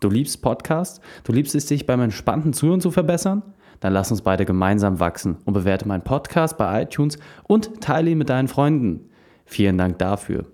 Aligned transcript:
Du 0.00 0.08
liebst 0.08 0.40
Podcasts? 0.40 1.00
Du 1.24 1.32
liebst 1.32 1.54
es, 1.54 1.66
dich 1.66 1.84
beim 1.84 2.00
entspannten 2.00 2.54
Zuhören 2.54 2.80
zu 2.80 2.90
verbessern? 2.90 3.42
Dann 3.80 3.92
lass 3.92 4.10
uns 4.10 4.22
beide 4.22 4.46
gemeinsam 4.46 4.98
wachsen 4.98 5.36
und 5.44 5.52
bewerte 5.52 5.86
meinen 5.86 6.04
Podcast 6.04 6.56
bei 6.56 6.82
iTunes 6.82 7.18
und 7.44 7.82
teile 7.82 8.10
ihn 8.10 8.18
mit 8.18 8.30
deinen 8.30 8.48
Freunden. 8.48 9.10
Vielen 9.44 9.76
Dank 9.76 9.98
dafür. 9.98 10.46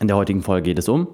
In 0.00 0.08
der 0.08 0.16
heutigen 0.16 0.42
Folge 0.42 0.70
geht 0.70 0.78
es 0.80 0.88
um 0.88 1.06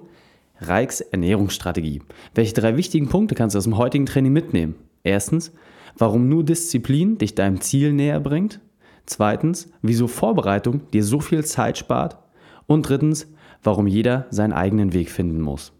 Reiks 0.59 1.01
Ernährungsstrategie. 1.01 2.01
Welche 2.33 2.53
drei 2.53 2.77
wichtigen 2.77 3.09
Punkte 3.09 3.35
kannst 3.35 3.53
du 3.53 3.57
aus 3.57 3.65
dem 3.65 3.77
heutigen 3.77 4.07
Training 4.07 4.33
mitnehmen? 4.33 4.75
Erstens, 5.03 5.51
warum 5.97 6.29
nur 6.29 6.43
Disziplin 6.43 7.19
dich 7.19 7.35
deinem 7.35 7.61
Ziel 7.61 7.93
näher 7.93 8.19
bringt. 8.19 8.59
Zweitens, 9.05 9.71
wieso 9.83 10.07
Vorbereitung 10.07 10.89
dir 10.91 11.03
so 11.03 11.19
viel 11.19 11.45
Zeit 11.45 11.77
spart. 11.77 12.17
Und 12.65 12.89
drittens, 12.89 13.27
warum 13.61 13.85
jeder 13.85 14.25
seinen 14.31 14.53
eigenen 14.53 14.93
Weg 14.93 15.11
finden 15.11 15.41
muss. 15.41 15.74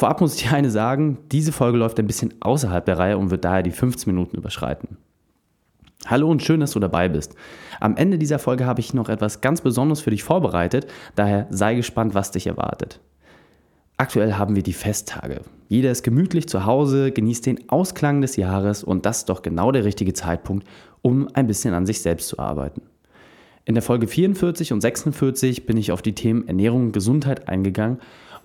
Vorab 0.00 0.22
muss 0.22 0.36
ich 0.36 0.48
dir 0.48 0.54
eine 0.56 0.70
sagen, 0.70 1.18
diese 1.30 1.52
Folge 1.52 1.76
läuft 1.76 1.98
ein 1.98 2.06
bisschen 2.06 2.32
außerhalb 2.40 2.86
der 2.86 2.98
Reihe 2.98 3.18
und 3.18 3.30
wird 3.30 3.44
daher 3.44 3.62
die 3.62 3.70
15 3.70 4.10
Minuten 4.10 4.34
überschreiten. 4.34 4.96
Hallo 6.06 6.30
und 6.30 6.42
schön, 6.42 6.60
dass 6.60 6.70
du 6.70 6.80
dabei 6.80 7.10
bist. 7.10 7.34
Am 7.80 7.98
Ende 7.98 8.16
dieser 8.16 8.38
Folge 8.38 8.64
habe 8.64 8.80
ich 8.80 8.94
noch 8.94 9.10
etwas 9.10 9.42
ganz 9.42 9.60
Besonderes 9.60 10.00
für 10.00 10.08
dich 10.08 10.24
vorbereitet, 10.24 10.86
daher 11.16 11.48
sei 11.50 11.74
gespannt, 11.74 12.14
was 12.14 12.30
dich 12.30 12.46
erwartet. 12.46 12.98
Aktuell 13.98 14.36
haben 14.36 14.56
wir 14.56 14.62
die 14.62 14.72
Festtage. 14.72 15.42
Jeder 15.68 15.90
ist 15.90 16.02
gemütlich 16.02 16.48
zu 16.48 16.64
Hause, 16.64 17.12
genießt 17.12 17.44
den 17.44 17.68
Ausklang 17.68 18.22
des 18.22 18.36
Jahres 18.36 18.82
und 18.82 19.04
das 19.04 19.18
ist 19.18 19.28
doch 19.28 19.42
genau 19.42 19.70
der 19.70 19.84
richtige 19.84 20.14
Zeitpunkt, 20.14 20.66
um 21.02 21.28
ein 21.34 21.46
bisschen 21.46 21.74
an 21.74 21.84
sich 21.84 22.00
selbst 22.00 22.28
zu 22.28 22.38
arbeiten. 22.38 22.80
In 23.66 23.74
der 23.74 23.82
Folge 23.82 24.06
44 24.06 24.72
und 24.72 24.80
46 24.80 25.66
bin 25.66 25.76
ich 25.76 25.92
auf 25.92 26.00
die 26.00 26.14
Themen 26.14 26.48
Ernährung 26.48 26.86
und 26.86 26.92
Gesundheit 26.92 27.50
eingegangen 27.50 27.98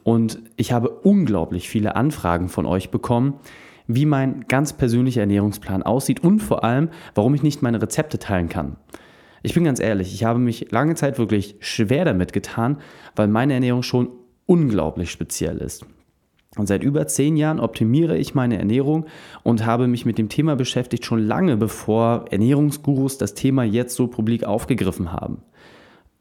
und 0.06 0.40
ich 0.56 0.72
habe 0.72 0.90
unglaublich 0.90 1.68
viele 1.68 1.96
Anfragen 1.96 2.48
von 2.48 2.68
euch 2.68 2.92
bekommen, 2.92 3.40
wie 3.88 4.06
mein 4.06 4.46
ganz 4.48 4.72
persönlicher 4.72 5.22
Ernährungsplan 5.22 5.82
aussieht 5.82 6.24
und 6.24 6.42
vor 6.42 6.64
allem, 6.64 6.90
warum 7.16 7.34
ich 7.34 7.42
nicht 7.42 7.64
meine 7.64 7.82
Rezepte 7.82 8.20
teilen 8.20 8.48
kann. 8.48 8.78
Ich 9.42 9.56
bin 9.56 9.64
ganz 9.64 9.80
ehrlich, 9.80 10.14
ich 10.14 10.24
habe 10.24 10.38
mich 10.38 10.72
lange 10.72 10.94
Zeit 10.94 11.18
wirklich 11.18 11.56
schwer 11.60 12.06
damit 12.06 12.34
getan, 12.34 12.78
weil 13.16 13.28
meine 13.28 13.56
Ernährung 13.56 13.82
schon 13.82 14.10
unglaublich 14.46 15.10
speziell 15.10 15.58
ist. 15.58 15.88
Und 16.56 16.68
seit 16.68 16.84
über 16.84 17.08
zehn 17.08 17.36
Jahren 17.36 17.60
optimiere 17.60 18.16
ich 18.16 18.36
meine 18.36 18.60
Ernährung 18.60 19.08
und 19.42 19.66
habe 19.66 19.88
mich 19.88 20.06
mit 20.06 20.20
dem 20.20 20.30
Thema 20.30 20.56
beschäftigt, 20.56 21.04
schon 21.04 21.20
lange 21.20 21.58
bevor 21.58 22.26
Ernährungsgurus 22.30 23.18
das 23.18 23.34
Thema 23.34 23.64
jetzt 23.64 23.96
so 23.96 24.06
publik 24.06 24.44
aufgegriffen 24.44 25.12
haben. 25.12 25.42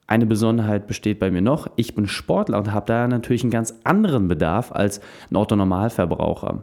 Eine 0.07 0.27
Besonderheit 0.27 0.87
besteht 0.87 1.19
bei 1.19 1.31
mir 1.31 1.41
noch. 1.41 1.69
Ich 1.77 1.95
bin 1.95 2.07
Sportler 2.07 2.59
und 2.59 2.73
habe 2.73 2.87
da 2.87 3.09
natürlich 3.09 3.43
einen 3.43 3.51
ganz 3.51 3.75
anderen 3.85 4.29
Bedarf 4.29 4.71
als 4.71 5.01
ein 5.31 5.37
Autonormalverbraucher. 5.37 6.63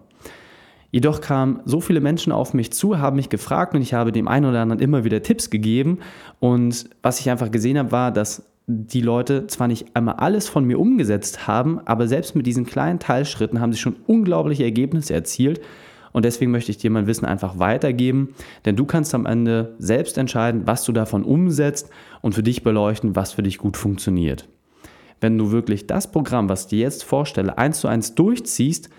Jedoch 0.91 1.21
kamen 1.21 1.61
so 1.65 1.79
viele 1.79 2.01
Menschen 2.01 2.33
auf 2.33 2.53
mich 2.53 2.71
zu, 2.71 2.99
haben 2.99 3.15
mich 3.15 3.29
gefragt 3.29 3.73
und 3.73 3.81
ich 3.81 3.93
habe 3.93 4.11
dem 4.11 4.27
einen 4.27 4.45
oder 4.45 4.61
anderen 4.61 4.81
immer 4.81 5.03
wieder 5.05 5.23
Tipps 5.23 5.49
gegeben. 5.49 5.99
Und 6.39 6.89
was 7.01 7.19
ich 7.19 7.29
einfach 7.29 7.49
gesehen 7.49 7.77
habe, 7.77 7.91
war, 7.91 8.11
dass 8.11 8.43
die 8.67 9.01
Leute 9.01 9.47
zwar 9.47 9.67
nicht 9.67 9.95
einmal 9.95 10.15
alles 10.15 10.47
von 10.47 10.65
mir 10.65 10.79
umgesetzt 10.79 11.47
haben, 11.47 11.79
aber 11.85 12.07
selbst 12.07 12.35
mit 12.35 12.45
diesen 12.45 12.65
kleinen 12.65 12.99
Teilschritten 12.99 13.59
haben 13.59 13.73
sie 13.73 13.79
schon 13.79 13.95
unglaubliche 14.05 14.63
Ergebnisse 14.63 15.13
erzielt. 15.13 15.61
Und 16.13 16.25
deswegen 16.25 16.51
möchte 16.51 16.71
ich 16.71 16.77
dir 16.77 16.91
mein 16.91 17.07
Wissen 17.07 17.25
einfach 17.25 17.59
weitergeben, 17.59 18.35
denn 18.65 18.75
du 18.75 18.85
kannst 18.85 19.13
am 19.15 19.25
Ende 19.25 19.75
selbst 19.79 20.17
entscheiden, 20.17 20.63
was 20.65 20.83
du 20.83 20.91
davon 20.91 21.23
umsetzt 21.23 21.89
und 22.21 22.35
für 22.35 22.43
dich 22.43 22.63
beleuchten, 22.63 23.15
was 23.15 23.33
für 23.33 23.43
dich 23.43 23.57
gut 23.57 23.77
funktioniert. 23.77 24.47
Wenn 25.19 25.37
du 25.37 25.51
wirklich 25.51 25.87
das 25.87 26.11
Programm, 26.11 26.49
was 26.49 26.63
ich 26.63 26.67
dir 26.69 26.79
jetzt 26.79 27.03
vorstelle, 27.03 27.57
eins 27.57 27.79
zu 27.79 27.87
eins 27.87 28.15
durchziehst, 28.15 28.89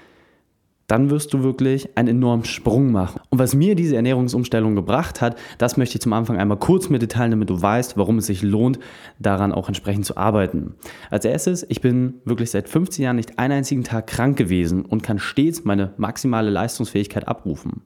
dann 0.92 1.08
wirst 1.08 1.32
du 1.32 1.42
wirklich 1.42 1.96
einen 1.96 2.08
enormen 2.08 2.44
Sprung 2.44 2.92
machen. 2.92 3.22
Und 3.30 3.38
was 3.38 3.54
mir 3.54 3.74
diese 3.74 3.96
Ernährungsumstellung 3.96 4.74
gebracht 4.76 5.22
hat, 5.22 5.38
das 5.56 5.78
möchte 5.78 5.96
ich 5.96 6.02
zum 6.02 6.12
Anfang 6.12 6.36
einmal 6.36 6.58
kurz 6.58 6.90
mit 6.90 7.00
dir 7.00 7.08
teilen, 7.08 7.30
damit 7.30 7.48
du 7.48 7.62
weißt, 7.62 7.96
warum 7.96 8.18
es 8.18 8.26
sich 8.26 8.42
lohnt, 8.42 8.78
daran 9.18 9.52
auch 9.52 9.68
entsprechend 9.68 10.04
zu 10.04 10.18
arbeiten. 10.18 10.74
Als 11.08 11.24
erstes, 11.24 11.64
ich 11.66 11.80
bin 11.80 12.16
wirklich 12.26 12.50
seit 12.50 12.68
15 12.68 13.04
Jahren 13.04 13.16
nicht 13.16 13.38
einen 13.38 13.54
einzigen 13.54 13.84
Tag 13.84 14.06
krank 14.06 14.36
gewesen 14.36 14.84
und 14.84 15.02
kann 15.02 15.18
stets 15.18 15.64
meine 15.64 15.94
maximale 15.96 16.50
Leistungsfähigkeit 16.50 17.26
abrufen. 17.26 17.80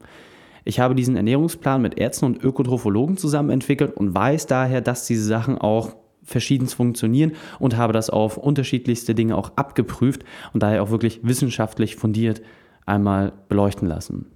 Ich 0.64 0.80
habe 0.80 0.96
diesen 0.96 1.14
Ernährungsplan 1.14 1.80
mit 1.80 1.96
Ärzten 2.00 2.24
und 2.24 2.42
Ökotrophologen 2.42 3.16
zusammen 3.18 3.50
entwickelt 3.50 3.96
und 3.96 4.16
weiß 4.16 4.48
daher, 4.48 4.80
dass 4.80 5.06
diese 5.06 5.22
Sachen 5.22 5.58
auch 5.58 5.94
verschieden 6.24 6.66
funktionieren 6.66 7.34
und 7.60 7.76
habe 7.76 7.92
das 7.92 8.10
auf 8.10 8.36
unterschiedlichste 8.36 9.14
Dinge 9.14 9.36
auch 9.36 9.52
abgeprüft 9.54 10.24
und 10.52 10.64
daher 10.64 10.82
auch 10.82 10.90
wirklich 10.90 11.20
wissenschaftlich 11.22 11.94
fundiert 11.94 12.42
einmal 12.86 13.32
beleuchten 13.48 13.86
lassen. 13.86 14.26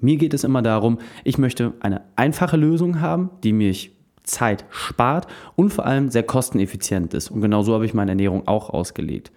Mir 0.00 0.16
geht 0.16 0.34
es 0.34 0.44
immer 0.44 0.62
darum, 0.62 0.98
ich 1.24 1.38
möchte 1.38 1.72
eine 1.80 2.02
einfache 2.14 2.56
Lösung 2.56 3.00
haben, 3.00 3.30
die 3.42 3.52
mich 3.52 3.96
Zeit 4.22 4.64
spart 4.70 5.26
und 5.56 5.70
vor 5.70 5.86
allem 5.86 6.10
sehr 6.10 6.22
kosteneffizient 6.22 7.12
ist. 7.14 7.30
Und 7.30 7.40
genau 7.40 7.62
so 7.62 7.74
habe 7.74 7.84
ich 7.84 7.94
meine 7.94 8.12
Ernährung 8.12 8.46
auch 8.46 8.70
ausgelegt. 8.70 9.32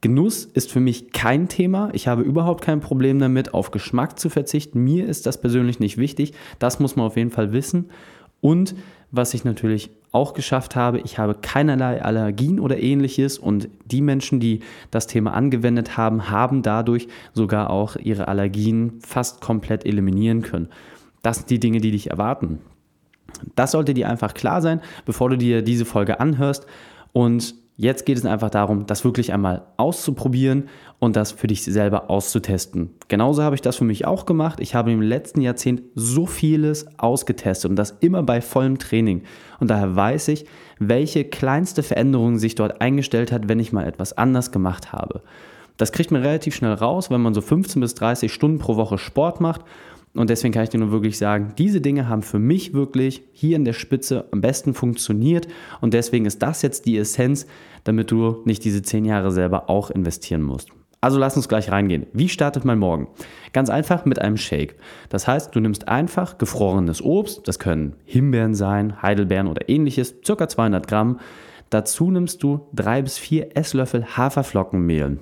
Genuss 0.00 0.44
ist 0.44 0.70
für 0.70 0.80
mich 0.80 1.12
kein 1.12 1.48
Thema. 1.48 1.90
Ich 1.92 2.06
habe 2.06 2.22
überhaupt 2.22 2.62
kein 2.62 2.80
Problem 2.80 3.18
damit, 3.18 3.52
auf 3.52 3.72
Geschmack 3.72 4.18
zu 4.18 4.30
verzichten. 4.30 4.82
Mir 4.84 5.06
ist 5.06 5.26
das 5.26 5.40
persönlich 5.40 5.80
nicht 5.80 5.98
wichtig. 5.98 6.34
Das 6.58 6.78
muss 6.78 6.94
man 6.94 7.06
auf 7.06 7.16
jeden 7.16 7.32
Fall 7.32 7.52
wissen. 7.52 7.90
Und 8.40 8.76
was 9.10 9.34
ich 9.34 9.44
natürlich 9.44 9.90
auch 10.12 10.34
geschafft 10.34 10.74
habe, 10.76 11.00
ich 11.00 11.18
habe 11.18 11.34
keinerlei 11.34 12.02
Allergien 12.02 12.60
oder 12.60 12.78
ähnliches 12.78 13.38
und 13.38 13.68
die 13.84 14.00
Menschen, 14.00 14.40
die 14.40 14.60
das 14.90 15.06
Thema 15.06 15.34
angewendet 15.34 15.96
haben, 15.96 16.30
haben 16.30 16.62
dadurch 16.62 17.08
sogar 17.34 17.70
auch 17.70 17.96
ihre 17.96 18.28
Allergien 18.28 19.00
fast 19.00 19.40
komplett 19.40 19.84
eliminieren 19.84 20.42
können. 20.42 20.68
Das 21.22 21.38
sind 21.38 21.50
die 21.50 21.60
Dinge, 21.60 21.80
die 21.80 21.90
dich 21.90 22.10
erwarten. 22.10 22.60
Das 23.54 23.72
sollte 23.72 23.92
dir 23.92 24.08
einfach 24.08 24.34
klar 24.34 24.62
sein, 24.62 24.80
bevor 25.04 25.28
du 25.30 25.36
dir 25.36 25.62
diese 25.62 25.84
Folge 25.84 26.20
anhörst 26.20 26.66
und 27.12 27.54
Jetzt 27.80 28.06
geht 28.06 28.18
es 28.18 28.24
einfach 28.26 28.50
darum, 28.50 28.86
das 28.86 29.04
wirklich 29.04 29.32
einmal 29.32 29.62
auszuprobieren 29.76 30.68
und 30.98 31.14
das 31.14 31.30
für 31.30 31.46
dich 31.46 31.62
selber 31.62 32.10
auszutesten. 32.10 32.90
Genauso 33.06 33.44
habe 33.44 33.54
ich 33.54 33.62
das 33.62 33.76
für 33.76 33.84
mich 33.84 34.04
auch 34.04 34.26
gemacht. 34.26 34.58
Ich 34.58 34.74
habe 34.74 34.90
im 34.90 35.00
letzten 35.00 35.42
Jahrzehnt 35.42 35.82
so 35.94 36.26
vieles 36.26 36.88
ausgetestet 36.98 37.70
und 37.70 37.76
das 37.76 37.92
immer 38.00 38.24
bei 38.24 38.40
vollem 38.40 38.78
Training. 38.80 39.22
Und 39.60 39.70
daher 39.70 39.94
weiß 39.94 40.26
ich, 40.26 40.44
welche 40.80 41.22
kleinste 41.22 41.84
Veränderung 41.84 42.38
sich 42.38 42.56
dort 42.56 42.80
eingestellt 42.80 43.30
hat, 43.30 43.48
wenn 43.48 43.60
ich 43.60 43.72
mal 43.72 43.86
etwas 43.86 44.12
anders 44.12 44.50
gemacht 44.50 44.92
habe. 44.92 45.22
Das 45.76 45.92
kriegt 45.92 46.10
man 46.10 46.22
relativ 46.22 46.56
schnell 46.56 46.72
raus, 46.72 47.12
wenn 47.12 47.20
man 47.20 47.32
so 47.32 47.40
15 47.40 47.80
bis 47.80 47.94
30 47.94 48.34
Stunden 48.34 48.58
pro 48.58 48.74
Woche 48.74 48.98
Sport 48.98 49.40
macht 49.40 49.60
und 50.14 50.30
deswegen 50.30 50.52
kann 50.52 50.64
ich 50.64 50.70
dir 50.70 50.78
nur 50.78 50.90
wirklich 50.90 51.18
sagen, 51.18 51.52
diese 51.58 51.80
Dinge 51.80 52.08
haben 52.08 52.22
für 52.22 52.38
mich 52.38 52.72
wirklich 52.74 53.22
hier 53.32 53.56
in 53.56 53.64
der 53.64 53.72
Spitze 53.72 54.26
am 54.32 54.40
besten 54.40 54.74
funktioniert. 54.74 55.48
Und 55.80 55.94
deswegen 55.94 56.26
ist 56.26 56.42
das 56.42 56.62
jetzt 56.62 56.86
die 56.86 56.98
Essenz, 56.98 57.46
damit 57.84 58.10
du 58.10 58.42
nicht 58.44 58.64
diese 58.64 58.82
zehn 58.82 59.04
Jahre 59.04 59.30
selber 59.30 59.70
auch 59.70 59.90
investieren 59.90 60.42
musst. 60.42 60.70
Also 61.00 61.18
lass 61.18 61.36
uns 61.36 61.48
gleich 61.48 61.70
reingehen. 61.70 62.06
Wie 62.12 62.28
startet 62.28 62.64
mein 62.64 62.80
Morgen? 62.80 63.06
Ganz 63.52 63.70
einfach 63.70 64.04
mit 64.04 64.20
einem 64.20 64.36
Shake. 64.36 64.74
Das 65.08 65.28
heißt, 65.28 65.54
du 65.54 65.60
nimmst 65.60 65.86
einfach 65.86 66.38
gefrorenes 66.38 67.00
Obst, 67.00 67.46
das 67.46 67.60
können 67.60 67.94
Himbeeren 68.04 68.54
sein, 68.56 69.00
Heidelbeeren 69.00 69.46
oder 69.46 69.68
ähnliches, 69.68 70.16
circa 70.26 70.48
200 70.48 70.88
Gramm. 70.88 71.20
Dazu 71.70 72.10
nimmst 72.10 72.42
du 72.42 72.66
drei 72.72 73.02
bis 73.02 73.16
vier 73.16 73.56
Esslöffel 73.56 74.16
Haferflockenmehl. 74.16 75.18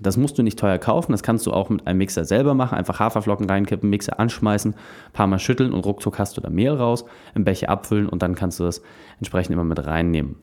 Das 0.00 0.16
musst 0.16 0.38
du 0.38 0.42
nicht 0.42 0.58
teuer 0.58 0.78
kaufen, 0.78 1.12
das 1.12 1.22
kannst 1.22 1.46
du 1.46 1.52
auch 1.52 1.68
mit 1.68 1.86
einem 1.86 1.98
Mixer 1.98 2.24
selber 2.24 2.54
machen. 2.54 2.76
Einfach 2.76 3.00
Haferflocken 3.00 3.48
reinkippen, 3.48 3.90
Mixer 3.90 4.18
anschmeißen, 4.18 4.72
ein 4.72 5.12
paar 5.12 5.26
Mal 5.26 5.38
schütteln 5.38 5.72
und 5.72 5.84
ruckzuck 5.84 6.18
hast 6.18 6.36
du 6.36 6.40
da 6.40 6.50
Mehl 6.50 6.72
raus, 6.72 7.04
im 7.34 7.44
Becher 7.44 7.68
abfüllen 7.68 8.08
und 8.08 8.22
dann 8.22 8.34
kannst 8.34 8.60
du 8.60 8.64
das 8.64 8.82
entsprechend 9.18 9.52
immer 9.52 9.64
mit 9.64 9.84
reinnehmen. 9.86 10.36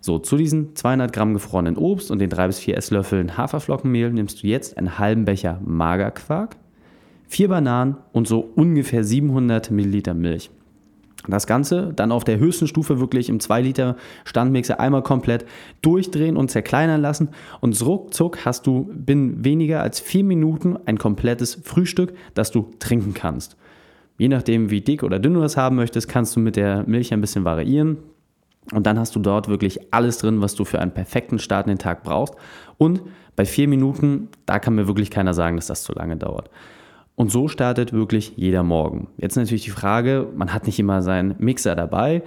So, 0.00 0.18
zu 0.18 0.36
diesen 0.36 0.74
200 0.74 1.12
Gramm 1.12 1.34
gefrorenen 1.34 1.76
Obst 1.76 2.10
und 2.10 2.18
den 2.18 2.30
3 2.30 2.48
bis 2.48 2.58
4 2.58 2.76
Esslöffeln 2.76 3.36
Haferflockenmehl 3.36 4.12
nimmst 4.12 4.42
du 4.42 4.46
jetzt 4.46 4.78
einen 4.78 4.98
halben 4.98 5.24
Becher 5.24 5.60
Magerquark, 5.64 6.56
vier 7.28 7.48
Bananen 7.48 7.96
und 8.12 8.26
so 8.26 8.40
ungefähr 8.40 9.04
700 9.04 9.70
Milliliter 9.70 10.14
Milch. 10.14 10.50
Das 11.28 11.46
Ganze 11.46 11.92
dann 11.94 12.12
auf 12.12 12.24
der 12.24 12.38
höchsten 12.38 12.66
Stufe 12.66 12.98
wirklich 12.98 13.28
im 13.28 13.40
2 13.40 13.60
Liter 13.60 13.96
Standmixer 14.24 14.80
einmal 14.80 15.02
komplett 15.02 15.44
durchdrehen 15.82 16.36
und 16.36 16.50
zerkleinern 16.50 17.00
lassen. 17.00 17.28
Und 17.60 17.80
ruckzuck 17.84 18.44
hast 18.44 18.66
du 18.66 18.90
binnen 18.94 19.44
weniger 19.44 19.82
als 19.82 20.00
vier 20.00 20.24
Minuten 20.24 20.78
ein 20.86 20.98
komplettes 20.98 21.60
Frühstück, 21.62 22.14
das 22.34 22.50
du 22.50 22.70
trinken 22.78 23.12
kannst. 23.12 23.56
Je 24.16 24.28
nachdem, 24.28 24.70
wie 24.70 24.80
dick 24.80 25.02
oder 25.02 25.18
dünn 25.18 25.34
du 25.34 25.40
das 25.40 25.56
haben 25.56 25.76
möchtest, 25.76 26.08
kannst 26.08 26.36
du 26.36 26.40
mit 26.40 26.56
der 26.56 26.84
Milch 26.86 27.12
ein 27.12 27.20
bisschen 27.20 27.44
variieren. 27.44 27.98
Und 28.72 28.86
dann 28.86 28.98
hast 28.98 29.16
du 29.16 29.20
dort 29.20 29.48
wirklich 29.48 29.92
alles 29.92 30.18
drin, 30.18 30.40
was 30.40 30.54
du 30.54 30.64
für 30.64 30.78
einen 30.78 30.92
perfekten 30.92 31.38
Start 31.38 31.66
in 31.66 31.72
den 31.72 31.78
Tag 31.78 32.02
brauchst. 32.02 32.34
Und 32.78 33.02
bei 33.36 33.44
vier 33.44 33.68
Minuten, 33.68 34.28
da 34.46 34.58
kann 34.58 34.74
mir 34.74 34.86
wirklich 34.86 35.10
keiner 35.10 35.34
sagen, 35.34 35.56
dass 35.56 35.66
das 35.66 35.82
zu 35.82 35.92
lange 35.92 36.16
dauert. 36.16 36.50
Und 37.20 37.30
so 37.30 37.48
startet 37.48 37.92
wirklich 37.92 38.32
jeder 38.36 38.62
Morgen. 38.62 39.08
Jetzt 39.18 39.36
natürlich 39.36 39.64
die 39.64 39.70
Frage, 39.70 40.26
man 40.34 40.54
hat 40.54 40.64
nicht 40.64 40.78
immer 40.78 41.02
seinen 41.02 41.34
Mixer 41.36 41.76
dabei. 41.76 42.22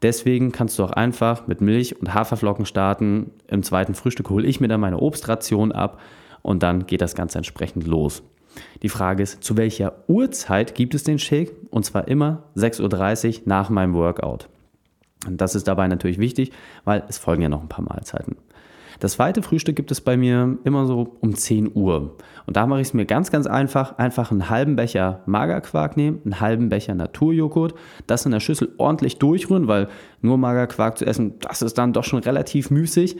Deswegen 0.00 0.52
kannst 0.52 0.78
du 0.78 0.84
auch 0.84 0.90
einfach 0.90 1.46
mit 1.46 1.60
Milch 1.60 2.00
und 2.00 2.14
Haferflocken 2.14 2.64
starten. 2.64 3.30
Im 3.46 3.62
zweiten 3.62 3.92
Frühstück 3.92 4.30
hole 4.30 4.46
ich 4.46 4.58
mir 4.58 4.68
dann 4.68 4.80
meine 4.80 5.00
Obstration 5.00 5.70
ab 5.70 6.00
und 6.40 6.62
dann 6.62 6.86
geht 6.86 7.02
das 7.02 7.14
Ganze 7.14 7.36
entsprechend 7.36 7.86
los. 7.86 8.22
Die 8.80 8.88
Frage 8.88 9.22
ist, 9.22 9.44
zu 9.44 9.58
welcher 9.58 9.92
Uhrzeit 10.06 10.74
gibt 10.74 10.94
es 10.94 11.02
den 11.02 11.18
Shake? 11.18 11.52
Und 11.68 11.84
zwar 11.84 12.08
immer 12.08 12.44
6.30 12.56 13.40
Uhr 13.40 13.42
nach 13.44 13.68
meinem 13.68 13.92
Workout. 13.92 14.48
Und 15.26 15.42
das 15.42 15.56
ist 15.56 15.68
dabei 15.68 15.88
natürlich 15.88 16.18
wichtig, 16.18 16.52
weil 16.84 17.04
es 17.06 17.18
folgen 17.18 17.42
ja 17.42 17.50
noch 17.50 17.60
ein 17.60 17.68
paar 17.68 17.84
Mahlzeiten. 17.84 18.36
Das 19.00 19.12
zweite 19.12 19.42
Frühstück 19.42 19.76
gibt 19.76 19.90
es 19.90 20.00
bei 20.00 20.16
mir 20.16 20.58
immer 20.64 20.86
so 20.86 21.16
um 21.20 21.34
10 21.34 21.70
Uhr. 21.74 22.16
Und 22.46 22.56
da 22.56 22.66
mache 22.66 22.80
ich 22.80 22.88
es 22.88 22.94
mir 22.94 23.06
ganz, 23.06 23.30
ganz 23.30 23.46
einfach. 23.46 23.96
Einfach 23.98 24.30
einen 24.30 24.50
halben 24.50 24.74
Becher 24.74 25.22
Magerquark 25.26 25.96
nehmen, 25.96 26.20
einen 26.24 26.40
halben 26.40 26.68
Becher 26.68 26.94
Naturjoghurt, 26.94 27.74
das 28.06 28.26
in 28.26 28.32
der 28.32 28.40
Schüssel 28.40 28.74
ordentlich 28.78 29.18
durchrühren, 29.18 29.68
weil 29.68 29.88
nur 30.20 30.36
Magerquark 30.36 30.98
zu 30.98 31.06
essen, 31.06 31.34
das 31.40 31.62
ist 31.62 31.78
dann 31.78 31.92
doch 31.92 32.04
schon 32.04 32.20
relativ 32.20 32.70
müßig. 32.70 33.16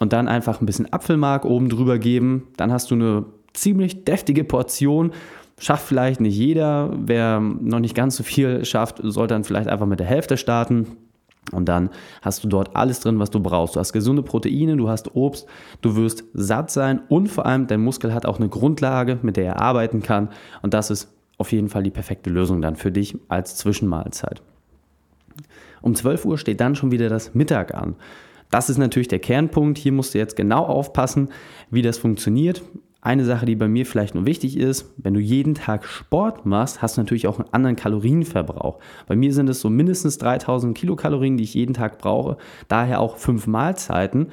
Und 0.00 0.12
dann 0.12 0.26
einfach 0.26 0.60
ein 0.60 0.66
bisschen 0.66 0.92
Apfelmark 0.92 1.44
oben 1.44 1.68
drüber 1.68 1.98
geben. 1.98 2.48
Dann 2.56 2.72
hast 2.72 2.90
du 2.90 2.96
eine 2.96 3.24
ziemlich 3.52 4.04
deftige 4.04 4.42
Portion. 4.42 5.12
Schafft 5.60 5.86
vielleicht 5.86 6.20
nicht 6.20 6.36
jeder. 6.36 6.90
Wer 6.96 7.38
noch 7.38 7.78
nicht 7.78 7.94
ganz 7.94 8.16
so 8.16 8.24
viel 8.24 8.64
schafft, 8.64 9.00
sollte 9.02 9.34
dann 9.34 9.44
vielleicht 9.44 9.68
einfach 9.68 9.86
mit 9.86 10.00
der 10.00 10.06
Hälfte 10.06 10.36
starten. 10.36 10.96
Und 11.52 11.68
dann 11.68 11.90
hast 12.22 12.42
du 12.44 12.48
dort 12.48 12.74
alles 12.76 13.00
drin, 13.00 13.18
was 13.18 13.30
du 13.30 13.40
brauchst. 13.40 13.76
Du 13.76 13.80
hast 13.80 13.92
gesunde 13.92 14.22
Proteine, 14.22 14.76
du 14.76 14.88
hast 14.88 15.14
Obst, 15.14 15.46
du 15.80 15.96
wirst 15.96 16.24
satt 16.32 16.70
sein 16.70 17.00
und 17.08 17.28
vor 17.28 17.46
allem 17.46 17.66
dein 17.66 17.80
Muskel 17.80 18.14
hat 18.14 18.26
auch 18.26 18.38
eine 18.38 18.48
Grundlage, 18.48 19.18
mit 19.22 19.36
der 19.36 19.46
er 19.46 19.60
arbeiten 19.60 20.02
kann. 20.02 20.30
Und 20.62 20.74
das 20.74 20.90
ist 20.90 21.12
auf 21.38 21.52
jeden 21.52 21.68
Fall 21.68 21.82
die 21.82 21.90
perfekte 21.90 22.30
Lösung 22.30 22.62
dann 22.62 22.76
für 22.76 22.92
dich 22.92 23.16
als 23.28 23.56
Zwischenmahlzeit. 23.56 24.42
Um 25.80 25.94
12 25.94 26.24
Uhr 26.24 26.38
steht 26.38 26.60
dann 26.60 26.76
schon 26.76 26.90
wieder 26.90 27.08
das 27.08 27.34
Mittag 27.34 27.74
an. 27.74 27.96
Das 28.50 28.70
ist 28.70 28.78
natürlich 28.78 29.08
der 29.08 29.18
Kernpunkt. 29.18 29.78
Hier 29.78 29.92
musst 29.92 30.14
du 30.14 30.18
jetzt 30.18 30.36
genau 30.36 30.64
aufpassen, 30.64 31.30
wie 31.70 31.82
das 31.82 31.98
funktioniert. 31.98 32.62
Eine 33.04 33.24
Sache, 33.24 33.46
die 33.46 33.56
bei 33.56 33.66
mir 33.66 33.84
vielleicht 33.84 34.14
nur 34.14 34.26
wichtig 34.26 34.56
ist, 34.56 34.94
wenn 34.96 35.12
du 35.12 35.18
jeden 35.18 35.54
Tag 35.54 35.84
Sport 35.84 36.46
machst, 36.46 36.82
hast 36.82 36.96
du 36.96 37.00
natürlich 37.00 37.26
auch 37.26 37.40
einen 37.40 37.52
anderen 37.52 37.74
Kalorienverbrauch. 37.74 38.78
Bei 39.08 39.16
mir 39.16 39.34
sind 39.34 39.48
es 39.48 39.60
so 39.60 39.68
mindestens 39.68 40.18
3000 40.18 40.78
Kilokalorien, 40.78 41.36
die 41.36 41.42
ich 41.42 41.54
jeden 41.54 41.74
Tag 41.74 41.98
brauche, 41.98 42.36
daher 42.68 43.00
auch 43.00 43.16
fünf 43.16 43.48
Mahlzeiten. 43.48 44.28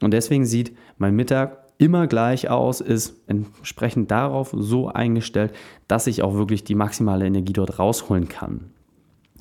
Und 0.00 0.12
deswegen 0.12 0.44
sieht 0.46 0.76
mein 0.98 1.14
Mittag 1.14 1.58
immer 1.78 2.08
gleich 2.08 2.50
aus, 2.50 2.80
ist 2.80 3.20
entsprechend 3.28 4.10
darauf 4.10 4.52
so 4.52 4.88
eingestellt, 4.88 5.52
dass 5.86 6.08
ich 6.08 6.24
auch 6.24 6.34
wirklich 6.34 6.64
die 6.64 6.74
maximale 6.74 7.24
Energie 7.24 7.52
dort 7.52 7.78
rausholen 7.78 8.26
kann. 8.28 8.72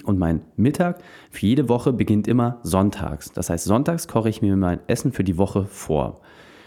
Und 0.04 0.20
mein 0.20 0.42
Mittag 0.56 1.00
für 1.32 1.48
jede 1.48 1.68
Woche 1.68 1.94
beginnt 1.94 2.28
immer 2.28 2.60
sonntags. 2.62 3.32
Das 3.32 3.50
heißt, 3.50 3.66
sonntags 3.66 4.08
koche 4.08 4.30
ich 4.30 4.44
mir 4.44 4.56
mein 4.56 4.82
Essen 4.86 5.12
für 5.12 5.24
die 5.24 5.40
Woche 5.40 5.66
vor. 5.66 6.22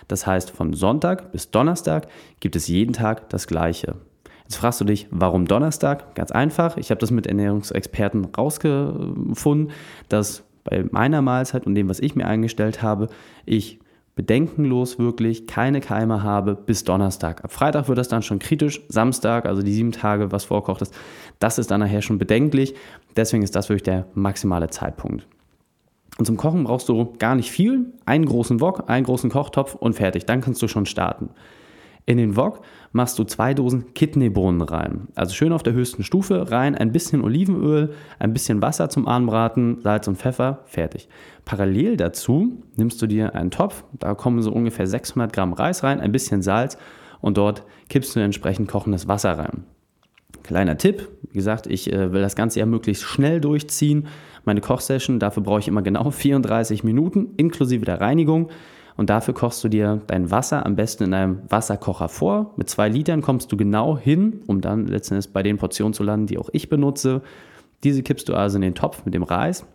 Das 0.09 0.27
heißt, 0.27 0.51
von 0.51 0.75
Sonntag 0.75 1.33
bis 1.33 1.51
Donnerstag 1.51 2.09
gibt 2.41 2.57
es 2.57 2.69
jeden 2.69 2.93
Tag 2.93 3.29
das 3.31 3.47
Gleiche. 3.47 3.97
Jetzt 4.45 4.57
fragst 4.57 4.81
du 4.81 4.85
dich, 4.85 5.07
warum 5.11 5.47
Donnerstag? 5.47 6.15
Ganz 6.15 6.31
einfach. 6.31 6.77
Ich 6.77 6.91
habe 6.91 7.01
das 7.01 7.11
mit 7.11 7.27
Ernährungsexperten 7.27 8.27
rausgefunden, 8.27 9.73
dass 10.09 10.45
bei 10.65 10.85
meiner 10.91 11.23
Mahlzeit 11.23 11.67
und 11.67 11.75
dem, 11.75 11.89
was 11.89 12.01
ich 12.01 12.15
mir 12.15 12.27
eingestellt 12.27 12.83
habe, 12.83 13.09
ich 13.47 13.81
bedenkenlos 14.17 14.99
wirklich 14.99 15.47
keine 15.47 15.81
Keime 15.81 16.23
habe 16.23 16.55
bis 16.55 16.85
Donnerstag. 16.85 17.43
Ab 17.45 17.53
Freitag 17.53 17.89
wird 17.89 17.99
das 17.99 18.09
dann 18.09 18.23
schon 18.23 18.39
kritisch. 18.39 18.83
Samstag, 18.89 19.47
also 19.47 19.63
die 19.63 19.73
sieben 19.73 19.93
Tage, 19.93 20.31
was 20.31 20.45
vorkocht 20.45 20.83
ist, 20.83 20.95
das 21.39 21.59
ist 21.59 21.71
dann 21.71 21.81
nachher 21.81 22.03
schon 22.03 22.19
bedenklich. 22.19 22.75
Deswegen 23.17 23.43
ist 23.43 23.57
das 23.57 23.69
wirklich 23.69 23.83
der 23.83 24.07
maximale 24.15 24.71
Zeitpunkt. 24.71 25.27
Und 26.19 26.27
zum 26.27 26.37
Kochen 26.37 26.65
brauchst 26.65 26.89
du 26.89 27.13
gar 27.19 27.35
nicht 27.35 27.51
viel. 27.51 27.93
Einen 28.07 28.27
großen 28.27 28.61
Wok, 28.61 28.85
einen 28.89 29.05
großen 29.05 29.31
Kochtopf 29.31 29.75
und 29.75 29.95
fertig. 29.95 30.27
Dann 30.27 30.41
kannst 30.41 30.63
du 30.63 30.69
schon 30.69 30.87
starten. 30.87 31.31
In 32.07 32.19
den 32.19 32.37
Wok 32.37 32.61
machst 32.93 33.19
du 33.19 33.25
zwei 33.25 33.55
Dosen 33.55 33.95
Kidneybohnen 33.95 34.61
rein. 34.61 35.09
Also 35.15 35.35
schön 35.35 35.53
auf 35.53 35.63
der 35.63 35.73
höchsten 35.73 36.05
Stufe 36.05 36.51
rein, 36.51 36.75
ein 36.75 36.93
bisschen 36.93 37.25
Olivenöl, 37.25 37.95
ein 38.19 38.35
bisschen 38.35 38.61
Wasser 38.61 38.91
zum 38.91 39.09
Anbraten, 39.09 39.81
Salz 39.81 40.07
und 40.07 40.19
Pfeffer, 40.19 40.61
fertig. 40.67 41.09
Parallel 41.47 41.97
dazu 41.97 42.63
nimmst 42.77 43.01
du 43.01 43.07
dir 43.07 43.35
einen 43.35 43.51
Topf, 43.51 43.85
da 43.99 44.15
kommen 44.15 44.43
so 44.43 44.53
ungefähr 44.53 44.87
600 44.87 45.33
Gramm 45.33 45.55
Reis 45.55 45.83
rein, 45.83 46.01
ein 46.01 46.13
bisschen 46.13 46.43
Salz 46.43 46.77
und 47.23 47.39
dort 47.39 47.65
kippst 47.89 48.15
du 48.15 48.21
entsprechend 48.21 48.69
kochendes 48.69 49.09
Wasser 49.09 49.39
rein. 49.39 49.65
Kleiner 50.43 50.77
Tipp, 50.77 51.09
wie 51.35 51.39
gesagt, 51.39 51.67
ich 51.67 51.93
äh, 51.93 52.13
will 52.13 52.23
das 52.23 52.37
Ganze 52.37 52.61
ja 52.61 52.67
möglichst 52.67 53.03
schnell 53.03 53.41
durchziehen. 53.41 54.07
Meine 54.45 54.61
Kochsession, 54.61 55.19
dafür 55.19 55.43
brauche 55.43 55.59
ich 55.59 55.67
immer 55.67 55.83
genau 55.83 56.11
34 56.13 56.85
Minuten 56.85 57.31
inklusive 57.37 57.85
der 57.85 58.01
Reinigung. 58.01 58.51
Und 58.97 59.11
dafür 59.11 59.35
kochst 59.35 59.65
du 59.65 59.69
dir 59.69 60.01
dein 60.07 60.31
Wasser 60.31 60.65
am 60.65 60.77
besten 60.77 61.03
in 61.03 61.15
einem 61.15 61.41
Wasserkocher 61.49 62.09
vor. 62.09 62.55
Mit 62.57 62.71
zwei 62.71 62.89
Litern 62.89 63.21
kommst 63.21 63.51
du 63.51 63.57
genau 63.57 63.99
hin, 63.99 64.43
um 64.47 64.61
dann 64.61 64.87
letztendlich 64.87 65.33
bei 65.33 65.43
den 65.43 65.59
Portionen 65.59 65.93
zu 65.93 66.05
landen, 66.05 66.29
die 66.29 66.39
auch 66.39 66.51
ich 66.53 66.69
benutze. 66.69 67.21
Diese 67.83 68.05
kippst 68.05 68.29
du 68.29 68.35
also 68.35 68.55
in 68.55 68.63
den 68.63 68.77
Topf 68.77 69.05
mit 69.05 69.13
dem 69.13 69.25
Reis. 69.25 69.67